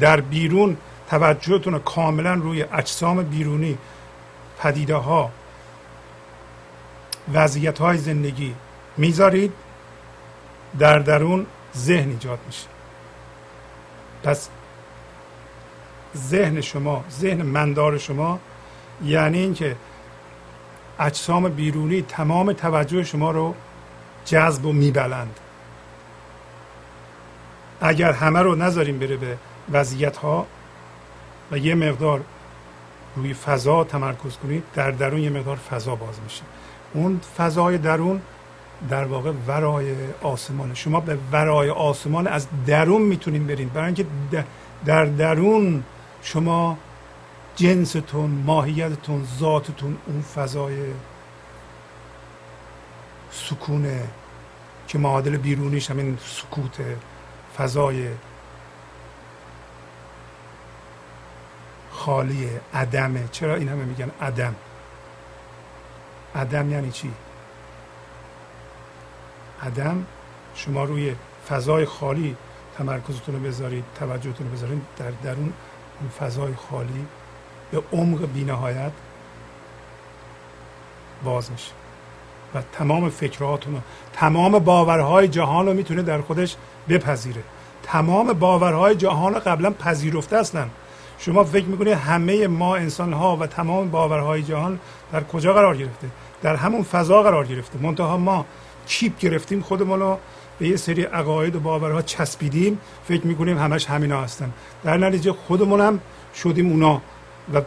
[0.00, 0.76] در بیرون
[1.10, 3.78] توجهتون کاملا روی اجسام بیرونی
[4.58, 5.30] پدیده ها
[7.34, 8.54] وضعیت های زندگی
[8.96, 9.52] می‌ذارید
[10.78, 12.66] در درون ذهن ایجاد میشه.
[14.22, 14.48] پس
[16.16, 18.38] ذهن شما ذهن مندار شما
[19.04, 19.76] یعنی اینکه
[20.98, 23.54] اجسام بیرونی تمام توجه شما رو
[24.24, 25.40] جذب و میبلند.
[27.80, 29.36] اگر همه رو نذاریم بره به
[29.72, 30.46] وضعیت ها
[31.52, 32.20] و یه مقدار
[33.16, 36.42] روی فضا تمرکز کنید در درون یه مقدار فضا باز میشه.
[36.94, 38.20] اون فضای درون
[38.90, 44.06] در واقع ورای آسمان شما به ورای آسمان از درون می‌تونید برید برای اینکه
[44.84, 45.84] در درون
[46.24, 46.78] شما
[47.56, 50.76] جنستون ماهیتتون ذاتتون اون فضای
[53.30, 54.08] سکونه
[54.88, 56.80] که معادل بیرونیش همین سکوت
[57.58, 58.08] فضای
[61.90, 64.54] خالی عدمه چرا این همه میگن عدم؟
[66.34, 67.12] عدم یعنی چی؟
[69.62, 70.06] عدم
[70.54, 71.14] شما روی
[71.48, 72.36] فضای خالی
[72.78, 75.52] تمرکزتون رو بذارید توجهتون رو بذارید در درون
[76.00, 77.06] اون فضای خالی
[77.70, 78.92] به عمق بینهایت
[81.24, 81.70] باز میشه.
[82.54, 83.82] و تمام فکرهاتون
[84.12, 86.56] تمام باورهای جهان رو می‌تونه در خودش
[86.88, 87.42] بپذیره.
[87.82, 90.66] تمام باورهای جهان رو قبلا پذیرفته اصلا.
[91.18, 94.80] شما فکر می‌کنید همه ما انسان ها و تمام باورهای جهان
[95.12, 96.08] در کجا قرار گرفته؟
[96.42, 97.78] در همون فضا قرار گرفته.
[97.78, 98.46] منتها ما
[98.86, 100.18] چیپ گرفتیم خودمون رو
[100.58, 102.78] به یه سری عقاید و باورها چسبیدیم
[103.08, 104.52] فکر می‌کنیم همش همینا هستن.
[104.84, 106.00] در نتیجه خودمون هم
[106.34, 107.02] شدیم اونا
[107.54, 107.62] و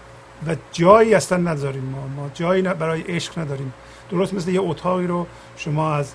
[0.47, 2.07] و جایی اصلا نداریم ما.
[2.07, 3.73] ما جایی برای عشق نداریم.
[4.11, 5.27] درست مثل یه اتاقی رو
[5.57, 6.13] شما از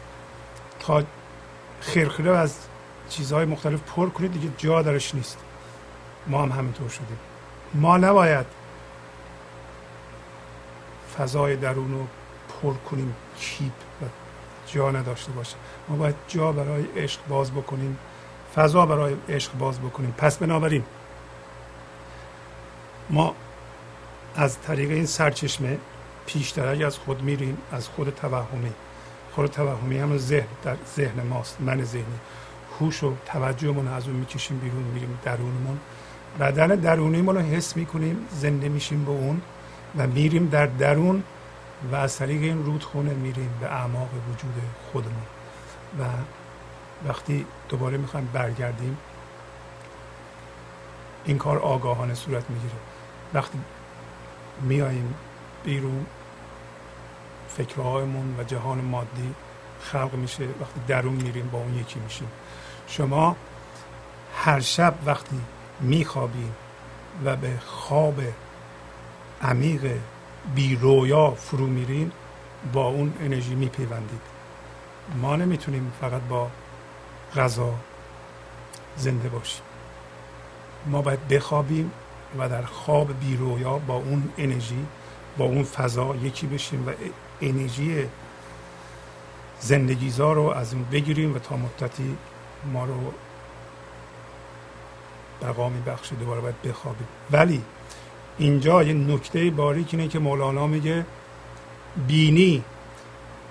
[0.80, 1.02] تا
[1.80, 2.54] خرخره از
[3.08, 5.38] چیزهای مختلف پر کنید دیگه جا درش نیست.
[6.26, 7.18] ما هم همینطور شدیم.
[7.74, 8.46] ما نباید
[11.18, 12.06] فضای درون رو
[12.62, 13.14] پر کنیم.
[13.38, 13.91] چیپ و
[14.72, 15.56] جا نداشته باشه.
[15.88, 17.98] ما باید جا برای عشق باز بکنیم
[18.54, 20.14] فضا برای عشق باز بکنیم.
[20.18, 20.84] پس بنابراین
[23.10, 23.34] ما
[24.36, 25.78] از طریق این سرچشمه
[26.26, 28.72] پیشتر از خود میریم از خود توهمی.
[29.34, 32.18] خود توهمی هم ذهن در ذهن ماست من ذهنی.
[32.80, 35.78] هوش و توجهمون از اون می‌کشیم بیرون میریم درونمون.
[36.40, 39.42] بدن درونیمون رو حس می‌کنیم زنده میشیم به اون
[39.96, 41.22] و میریم در درون.
[41.90, 44.62] و از طریق این رودخونه میریم به اعماق وجود
[44.92, 45.22] خودمون.
[45.98, 46.04] و
[47.08, 48.96] وقتی دوباره می‌خوایم برگردیم
[51.24, 52.74] این کار آگاهانه صورت می‌گیره.
[53.34, 53.60] وقتی
[54.60, 55.14] میاییم
[55.64, 56.06] بیرون
[57.48, 59.34] فکرهایمون و جهان مادی
[59.80, 60.44] خلق میشه.
[60.44, 62.28] وقتی درون میریم با اون یکی میشیم.
[62.86, 63.36] شما
[64.36, 65.40] هر شب وقتی
[65.80, 66.52] میخوابید
[67.24, 68.20] و به خواب
[69.42, 69.98] عمیق
[70.55, 72.12] بی رویا فرو میرین
[72.72, 74.20] با اون انرژی میپیوندید.
[75.20, 76.51] ما نمی‌تونیم فقط با
[77.36, 77.74] غذا
[78.97, 79.62] زنده باشیم.
[80.86, 81.93] ما باید بخوابیم
[82.38, 84.86] و در خواب بی رویا با اون انرژی
[85.38, 86.93] با اون فضا یکی بشیم و
[87.40, 88.09] انرژی
[89.61, 92.16] زندگیزا رو از اون بگیریم و تا مدتی
[92.72, 93.12] ما رو
[95.43, 97.09] بقا میبخشه دوباره باید بخوابیم.
[97.30, 97.62] ولی
[98.38, 101.06] اینجا یه نکته باریک اینه که مولانا میگه
[102.06, 102.64] بینی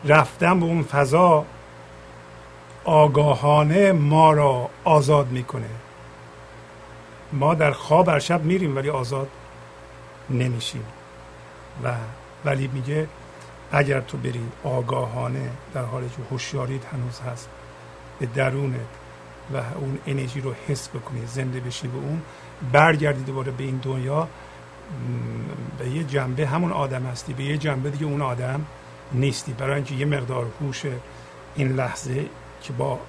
[0.06, 1.46] رفتن به اون فضا
[2.84, 5.70] آگاهانه ما را آزاد می‌کنه.
[7.34, 9.28] ما در خواب هر شب میریم ولی آزاد
[10.30, 10.84] نمیشیم.
[11.84, 11.94] و
[12.46, 13.08] ولی میگه
[13.72, 17.50] اگر تو بری آگاهانه در حالی که هوشیاریت هنوز هست
[18.20, 18.80] به درونت
[19.54, 22.22] و اون انرژی رو حس بکنی زنده بشی به اون
[22.72, 24.28] برگردی دوباره به این دنیا
[25.80, 28.66] به یه جنبه همون آدم هستی به یه جنبه دیگه اون آدم
[29.12, 29.54] نیستی.
[29.54, 30.82] برای اینکه یه مقدار هوش
[31.56, 32.26] این لحظه
[32.62, 33.00] که با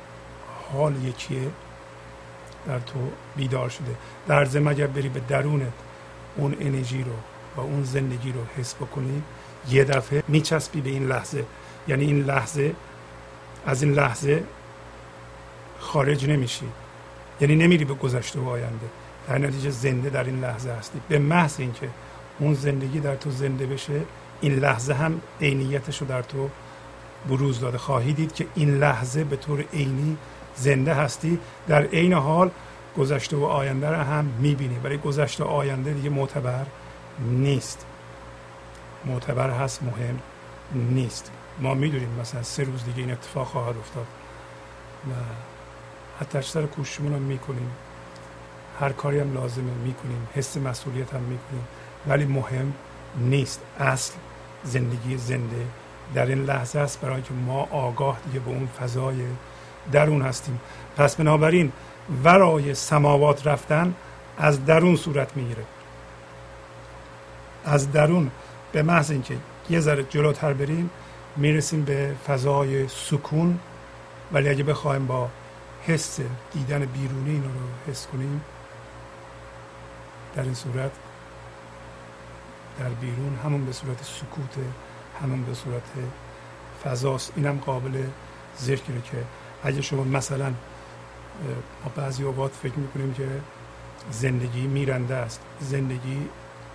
[0.73, 1.51] حال یکیه
[2.67, 2.99] در تو
[3.37, 3.95] بیدار شده.
[4.29, 5.73] در ضمن اگر بری به درونت
[6.37, 7.13] اون انرژی رو
[7.57, 9.23] و اون زندگی رو حس بکنی
[9.71, 11.45] یه دفعه میچسبی به این لحظه.
[11.89, 12.75] یعنی این لحظه
[13.67, 14.45] از این لحظه
[15.79, 16.67] خارج نمیشی.
[17.41, 18.87] یعنی نمیری به گذشته و آینده.
[19.29, 21.01] در نتیجه زنده در این لحظه هستی.
[21.09, 21.89] به محض اینکه
[22.39, 24.01] اون زندگی در تو زنده بشه
[24.41, 26.51] این لحظه هم عینیتش رو در تو
[27.29, 27.79] بروز داده.
[27.79, 30.17] خواهی دید که این لحظه به طور عینی
[30.57, 31.39] زنده هستی.
[31.69, 32.51] در عین حال
[32.99, 36.67] گذشته و آینده رو هم می‌بینی ولی گذشته و آینده دیگه معتبر
[37.19, 37.87] نیست.
[39.05, 40.19] معتبر هست مهم
[40.75, 41.31] نیست.
[41.61, 44.07] ما می‌دونیم مثلا سه روز دیگه این اتفاق خواهد افتاد
[45.11, 45.15] و
[46.21, 47.71] حتی اکثر کوششمون هم می‌کنیم.
[48.83, 51.67] هر کاری هم لازمه می‌کنیم حس مسئولیت هم می‌کنیم.
[52.07, 52.73] ولی مهم
[53.17, 54.15] نیست اصل
[54.65, 55.67] زندگی زنده.
[56.15, 59.17] در این لحظه است برای که ما آگاه دیگه به اون فضای
[59.93, 60.61] درون هستیم.
[60.97, 61.73] پس بنابراین
[62.25, 63.95] ورای سماوات رفتن
[64.39, 65.65] از درون صورت می‌گیره.
[67.65, 68.31] از درون
[68.73, 69.37] به محض اینکه
[69.71, 70.91] یه ذره جلوتر بریم
[71.37, 73.59] می‌رسیم به فضای سکون.
[74.33, 75.29] ولی اگه بخوایم با
[75.87, 76.21] حس
[76.53, 78.41] دیدن بیرونی این رو حس کنیم
[80.37, 80.91] در این صورت
[82.79, 84.55] در بیرون همون به صورت سکوت
[85.23, 85.83] همون به صورت
[86.85, 87.33] فضاست.
[87.37, 88.05] اینم قابل
[88.61, 89.25] ذکره که
[89.65, 90.53] اگه شما مثلا
[91.85, 93.29] ما بعضی اوقات فکر می‌کنیم که
[94.11, 95.41] زندگی میرنده است.
[95.61, 96.29] زندگی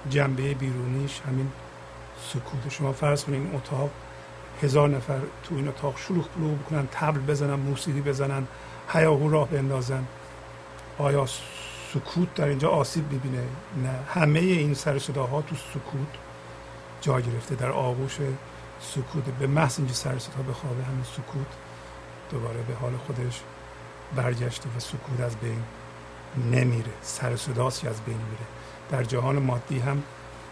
[0.09, 1.51] جنبه بیرونیش همین
[2.33, 2.69] سکوت.
[2.69, 3.89] شما فرض کنید این اتاق
[4.63, 8.47] هزار نفر تو این اتاق شلوغ بلو بکنن تبل بزنن موسیقی بزنن
[8.89, 10.05] هیاهو راه بندازن.
[10.97, 11.25] آیا
[11.93, 13.43] سکوت در اینجا آسیب می‌بینه.
[13.83, 16.07] نه همه این سر صداها تو سکوت
[17.01, 17.55] جا گرفته.
[17.55, 18.17] در آغوش
[18.81, 21.47] سکوت به محض اینکه سر صدا بخوابه همین سکوت
[22.31, 23.41] دوباره به حال خودش
[24.15, 25.63] برگشته و سکوت از بین
[26.51, 26.91] نمیره.
[27.01, 28.47] سر صداست از بین میره.
[28.89, 30.03] در جهان مادی هم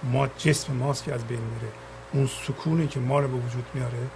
[0.03, 1.73] ما جسم ماست که از بین میره.
[2.13, 4.07] اون سکونی که ما رو به وجود میاره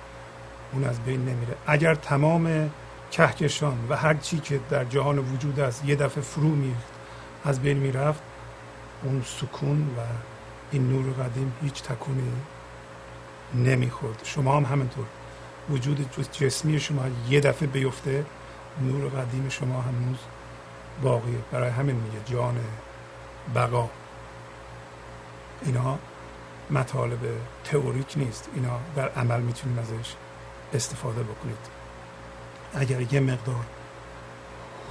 [0.73, 1.55] اون از بین نمیره.
[1.67, 2.69] اگر تمام
[3.11, 6.98] کهکشان و هر چی که در جهان وجود است یه دفعه فرو میریخت.
[7.45, 8.21] از بین می‌رفت.
[9.03, 9.99] اون سکون و
[10.71, 12.31] این نور قدیم هیچ تکونی
[13.53, 14.21] نمی‌خورد.
[14.23, 15.05] شما هم همینطور.
[15.69, 18.25] وجود جسمی شما یه دفعه بیفته
[18.81, 20.17] نور قدیم شما هنوز
[21.01, 21.39] باقیه.
[21.51, 22.55] برای همین میگه جان
[23.55, 23.89] بقا.
[25.61, 25.99] اینا
[26.69, 27.19] مطالب
[27.63, 28.49] تئوریک نیست.
[28.55, 30.15] اینا در عمل می‌تونید ازش
[30.73, 31.79] استفاده بکنید.
[32.73, 33.65] اگر یه مقدار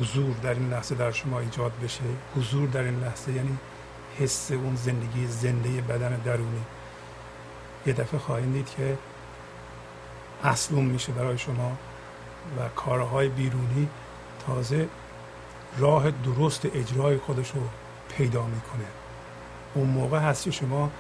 [0.01, 2.01] حضور در این لحظه در شما ایجاد بشه.
[2.37, 3.59] حضور در این لحظه یعنی
[4.19, 6.63] حس اون زندگی زنده بدن درونی.
[7.87, 8.99] یه دفعه خواهید دید که
[10.45, 11.77] اصلون میشه برای شما
[12.59, 13.89] و کارهای بیرونی
[14.47, 14.89] تازه
[15.79, 17.61] راه درست اجرای خودش رو
[18.17, 18.85] پیدا می‌کنه.
[19.75, 20.91] اون موقع هستی شما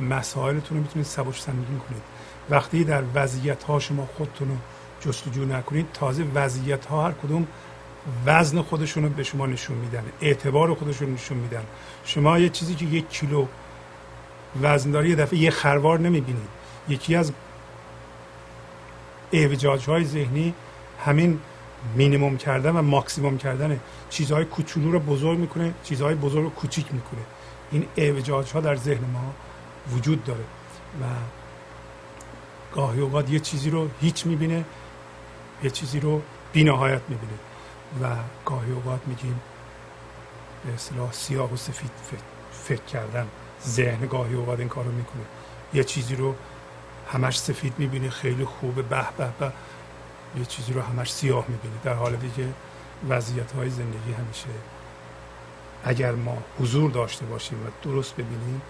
[0.00, 2.02] مسائلتون رو می‌تونید سبک سنگین کنید.
[2.50, 4.56] وقتی در وضعیت ها شما خودتون رو
[5.00, 7.46] جستجو نکنید تازه وضعیت ها هر کدوم
[8.26, 11.64] وزن خودشون رو به شما نشون میدن اعتبار خودشون نشون میدن.
[12.04, 13.46] شما یه چیزی که یک کیلو
[14.62, 16.48] وزن داره یه دفعه یه خروار نمی‌بینید.
[16.88, 17.32] یکی از
[19.32, 20.54] اعوجاج های ذهنی
[21.04, 21.40] همین
[21.94, 23.80] مینیموم کردن و ماکسیموم کردن.
[24.10, 27.20] چیزهای کوچولو رو بزرگ می‌کنه چیزهای بزرگ رو کوچیک می‌کنه.
[27.70, 29.34] این اعوجاج ها در ذهن ما
[29.96, 30.44] وجود داره
[31.02, 31.04] و
[32.74, 34.64] گاهی اوقات یه چیزی رو هیچ می‌بینه.
[35.62, 37.32] یه چیزی رو بینهایت می‌بینه
[38.02, 39.40] و گاهی اوقات میگیم
[40.66, 41.90] به اصطلاح سیاه و سفید
[42.52, 43.28] فکر کردن
[43.66, 45.22] ذهن گاهی اوقات این کارو می‌کنه.
[45.74, 46.34] یه چیزی رو
[47.12, 49.52] همش سفید می‌بینه خیلی خوبه به به به
[50.38, 51.74] یه چیزی رو همش سیاه می‌بینه.
[51.84, 52.48] در حالی که
[53.08, 54.46] وضعیت های زندگی همیشه
[55.84, 58.62] اگر ما حضور داشته باشیم و درست ببینیم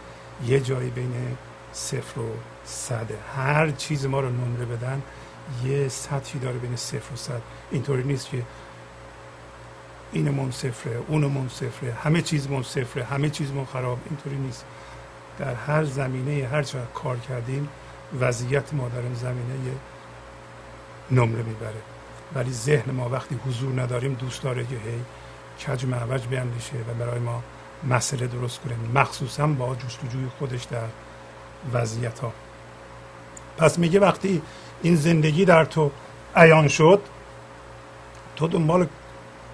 [0.47, 1.37] یه جایی بین
[1.73, 2.33] صفر و
[2.65, 3.19] صده.
[3.37, 5.03] هر چیز ما رو نمره بدن
[5.65, 7.43] یه سطحی داره بین صفر و صد.
[7.71, 8.43] اینطوری نیست که
[10.13, 13.99] اینمون صفره اونمون صفره همه چیزمون صفره همه چیزمون خراب.
[14.07, 14.65] اینطوری نیست.
[15.39, 17.69] در هر زمینه هر چقدر کار کردیم
[18.21, 19.73] وضعیت ما در این زمینه یه
[21.11, 21.83] نمره می‌بره.
[22.35, 25.05] ولی ذهن ما وقتی حضور نداریم دوست داره که هی
[25.67, 27.43] کج معوج بیاندیشه و برای ما
[27.89, 28.77] مسئله درست کنه.
[28.95, 30.89] مخصوصا با جستجوی خودش در
[31.73, 32.33] وضعیت ها
[33.59, 34.43] پس میگه وقتی
[34.83, 35.91] این زندگی در تو
[36.37, 37.03] عیان شد
[38.37, 38.87] تو دنبال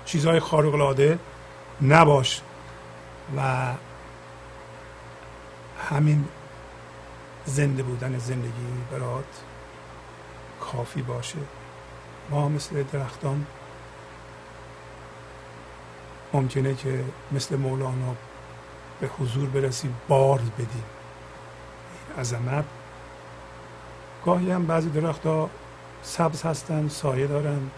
[0.05, 1.19] چیزهای خارق العاده
[1.83, 2.43] نباش
[3.37, 3.73] و
[5.91, 6.25] همین
[7.45, 8.51] زنده بودن زندگی
[8.93, 9.25] برات
[10.61, 11.39] کافی باشه.
[12.31, 13.47] ما مثل درختان
[16.33, 18.15] ممکنه که مثل مولانا
[19.01, 20.85] به حضور برسیم بار بدیم.
[22.19, 22.65] عظمت
[24.27, 25.51] گاهی هم بعضی درختها
[26.03, 27.71] سبز هستن سایه دارن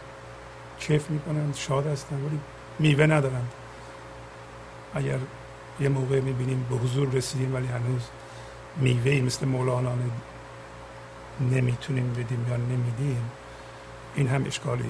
[0.80, 2.40] کیف می‌کنن شاد هستن ولی
[2.78, 3.44] میوه ندارن.
[4.94, 5.18] اگر
[5.80, 8.02] یه موقع می‌بینیم به حضور رسیدیم ولی هنوز
[8.76, 9.92] میوه مثل مولانا
[11.40, 13.30] نمی‌تونیم بدیم یا نمیدیم
[14.14, 14.84] این هم اشکالی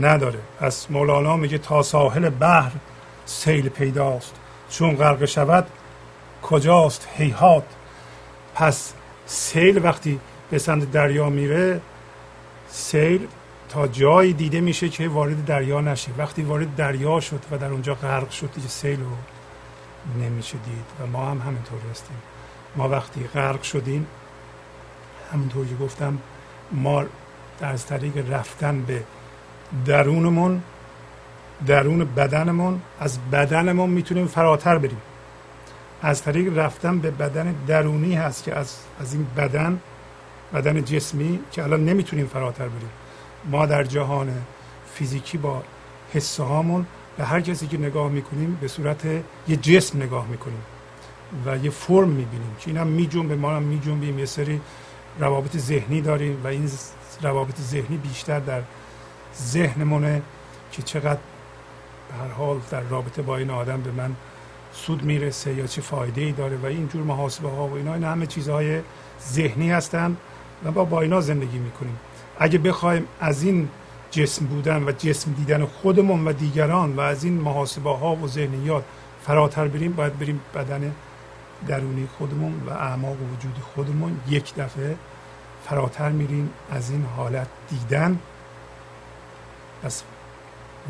[0.00, 0.40] نداره.
[0.60, 2.72] پس مولانا میگه تا ساحل بحر
[3.26, 4.34] سیل پیداست.
[4.70, 5.66] چون غرق شود
[6.42, 7.64] کجاست؟ هیهات
[8.54, 8.92] پس
[9.26, 11.80] سیل وقتی به سمت دریا میره
[12.68, 13.26] سیل
[13.68, 16.10] تا جایی دیده میشه که وارد دریا نشه.
[16.18, 19.16] وقتی وارد دریا شد و در اونجا غرق شد دیگه سیل رو
[20.24, 22.16] نمیشه دید و ما هم همینطور هستیم.
[22.76, 24.06] ما وقتی غرق شدیم
[25.32, 26.18] همونطور که گفتم
[26.72, 27.04] ما
[27.60, 29.02] از طریق رفتن به
[29.86, 30.62] درونمون
[31.66, 35.00] درون بدنمون از بدنمون می‌تونیم فراتر بریم.
[36.02, 39.80] از طریق رفتن به بدن درونی هست که از, از این بدن
[40.54, 42.90] بدن جسمی که الان نمی‌تونیم فراتر بریم.
[43.50, 44.42] ما در جهان
[44.94, 45.62] فیزیکی با
[46.14, 46.86] حسه هامون
[47.16, 49.04] به هر کسی که نگاه می‌کنیم به صورت
[49.48, 50.62] یه جسم نگاه می‌کنیم
[51.46, 54.18] و یه فرم می‌بینیم که این هم به ما هم میجنبیم.
[54.18, 54.60] یه سری
[55.18, 56.70] روابط ذهنی داریم و این
[57.22, 58.62] روابط ذهنی بیشتر در
[59.36, 60.22] ذهنمونه
[60.72, 61.20] که چقدر
[62.08, 64.14] به هر حال در رابطه با این آدم به من
[64.72, 68.26] سود می‌رسه یا چه فایده ای داره و اینجور محاسبه ها و اینا این همه
[68.26, 68.80] چیزهای
[69.32, 70.16] ذهنی هستند
[70.64, 71.98] و با با اینا زندگی می‌کنیم.
[72.38, 73.68] اگه بخوایم از این
[74.10, 78.84] جسم بودن و جسم دیدن خودمون و دیگران و از این محاسبه ها و ذهنیات
[79.26, 80.92] فراتر بریم باید بریم بدن
[81.66, 84.96] درونی خودمون و اعماق وجود خودمون یک دفعه
[85.64, 88.18] فراتر میریم از این حالت دیدن.
[89.82, 90.02] پس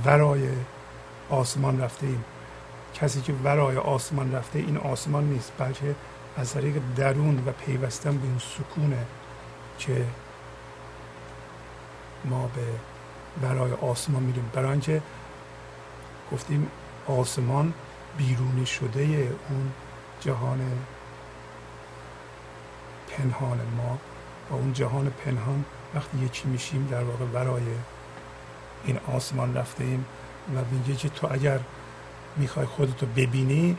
[0.05, 0.49] ورای
[1.31, 2.25] آسمان رفته ایم.
[2.95, 5.95] کسی که ورای آسمان رفته این آسمان نیست بلکه
[6.37, 9.07] از طریق درون و پیوستن به اون سکونه
[9.81, 10.05] که
[12.25, 12.63] ما به
[13.43, 14.51] برای آسمان میریم.
[14.55, 15.03] برای اینکه
[16.33, 16.71] گفتیم
[17.07, 17.73] آسمان
[18.19, 19.01] بیرونی شده
[19.49, 19.73] اون
[20.21, 20.61] جهان
[23.09, 23.99] پنهان ما.
[24.51, 25.65] با اون جهان پنهان
[25.95, 27.63] وقتی یکی میشیم در واقع برای
[28.85, 30.05] این آسمان رفته ایم
[30.57, 31.61] و میگه که تو اگر
[32.37, 33.77] می‌خوای خودتو ببینی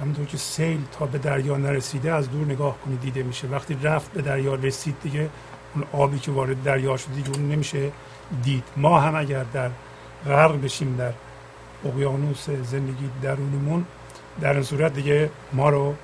[0.00, 3.48] همونطور که سیل تا به دریا نرسیده از دور نگاه کنی دیده میشه.
[3.48, 5.30] وقتی رفت به دریا رسید دیگه
[5.74, 7.92] اون آبی که وارد دریا شده دیگه اون نمیشه
[8.42, 8.64] دید.
[8.76, 9.70] ما هم اگر در
[10.26, 11.12] غرق بشیم در
[11.84, 13.84] اقیانوس زندگی درونمون
[14.40, 15.94] در این صورت دیگه ما رو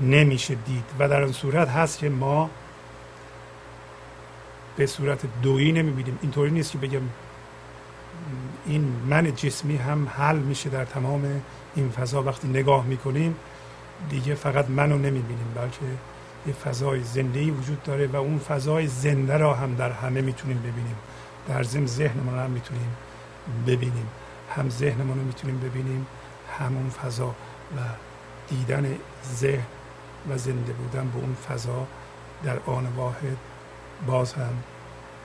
[0.00, 0.84] نمیشه دید.
[0.98, 2.50] و در این صورت هست که ما
[4.76, 6.18] به صورت دویی نمی‌بینیم.
[6.22, 7.02] اینطوری نیست که بگم
[8.66, 11.42] این من جسمی هم حل میشه در تمام
[11.74, 13.36] این فضا وقتی نگاه می‌کنیم
[14.10, 15.86] دیگه فقط منو نمی‌بینیم بلکه
[16.46, 20.96] یه فضای زنده وجود داره و اون فضای زنده را هم در همه می‌تونیم ببینیم.
[21.48, 22.96] در ضمن ذهنمون هم می‌تونیم
[23.66, 24.06] ببینیم.
[24.56, 26.06] هم ذهنمون رو می‌تونیم ببینیم
[26.58, 27.28] همون فضا
[27.76, 27.80] و
[28.48, 28.98] دیدن
[29.34, 29.66] ذهن
[30.30, 31.86] و زنده بودن به اون فضا
[32.44, 33.36] در آن واحد
[34.06, 34.62] باز هم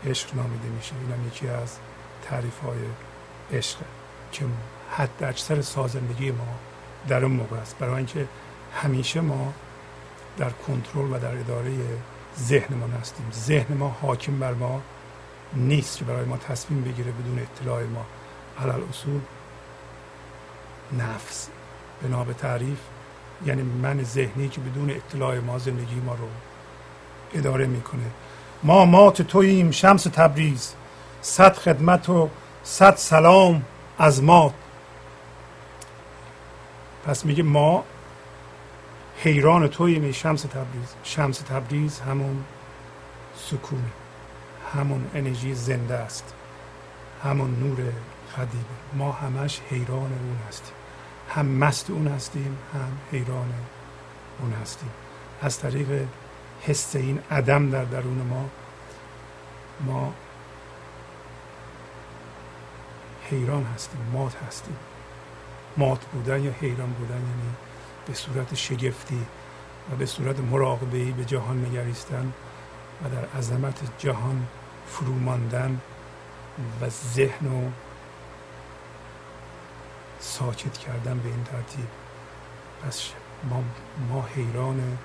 [0.06, 0.94] عشق نامیده میشه.
[0.96, 1.78] اینم یکی از
[2.30, 2.78] تعریف های
[3.58, 3.78] عشق
[4.32, 4.46] که
[4.90, 6.48] حد اکثر سازندگی ما
[7.08, 7.78] در اون موقع است.
[7.78, 8.28] برای اینکه
[8.76, 9.54] همیشه ما
[10.38, 11.72] در کنترل و در اداره
[12.40, 14.82] ذهنمان هستیم ذهن ما حاکم بر ما
[15.54, 18.06] نیست که برای ما تصمیم بگیره بدون اطلاع ما.
[18.60, 19.20] علال اصول
[21.00, 21.48] نفس
[22.02, 22.78] بنا به تعریف.
[23.46, 26.28] یعنی من ذهنی که بدون اطلاع ما زندگی ما رو
[27.34, 28.04] اداره می‌کنه.
[28.64, 30.74] ما مات توییم شمس تبریز.
[31.22, 32.30] صد خدمت و
[32.64, 33.66] صد سلام
[33.98, 34.54] از ما
[37.08, 37.84] پس میگه ما
[39.18, 40.96] حیران توییم شمس تبریز.
[41.04, 42.44] شمس تبریز همون
[43.36, 43.92] سکونه
[44.74, 46.34] همون انرژی زنده است.
[47.24, 47.78] همون نور
[48.38, 48.64] قدیمه
[48.94, 50.74] ما همش حیران اون هستیم.
[51.30, 53.54] هم مست اون هستیم هم حیران
[54.40, 54.90] اون هستیم.
[55.42, 56.08] از طریق
[56.62, 58.50] حس این عدم در درون ما
[59.86, 60.14] ما
[63.30, 64.78] حیران هستیم مات هستیم.
[65.78, 67.56] مات بودن یا حیران بودن یعنی
[68.08, 69.26] به صورت شگفتی
[69.92, 72.34] و به صورت مراقبه به جهان نگریستن
[73.04, 74.48] و در عظمت جهان
[74.88, 75.82] فرو ماندن
[76.82, 77.70] و ذهن و
[80.20, 81.88] ساکت کردن به این ترتیب.
[82.84, 83.10] پس
[83.50, 83.64] ما,
[84.10, 84.98] ما حیران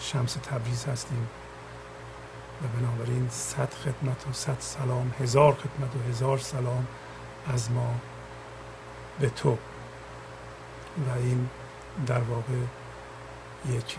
[0.00, 1.28] شمس تبریز هستیم
[2.62, 6.86] و بنابراین صد خدمت و صد سلام هزار خدمت و هزار سلام
[7.54, 7.94] از ما
[9.20, 9.58] به تو.
[11.06, 11.48] و این
[12.06, 12.52] در واقع
[13.70, 13.96] یک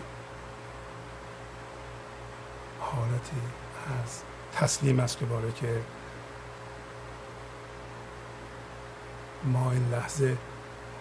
[2.80, 3.36] حالتی
[4.04, 4.22] از
[4.52, 5.80] تسلیم است دوباره که
[9.44, 10.36] ما این لحظه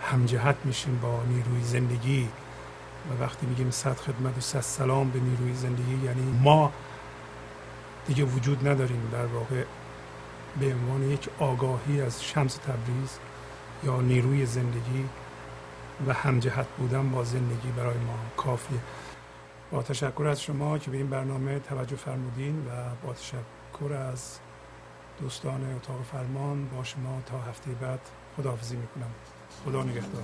[0.02, 2.30] همجهت میشیم با نیروی زندگی
[3.10, 6.72] و وقتی میگیم صد خدمت و صد سلام به نیروی زندگی یعنی ما
[8.08, 9.64] دیگه وجود نداریم در واقع
[10.60, 13.20] به عنوان یک آگاهی از شمس تبریز
[13.84, 15.06] یا نیروی زندگی.
[16.08, 18.80] و همجهت بودن با زندگی برای ما کافیه.
[19.72, 22.70] با تشکر از شما که به این برنامه توجه فرمودین و
[23.08, 24.40] با تشکر از
[25.22, 28.00] دوستان اتاق فرمان با شما تا هفته بعد
[28.38, 29.12] خداحافظی می‌کنم.
[29.66, 30.24] خدا نگهدار.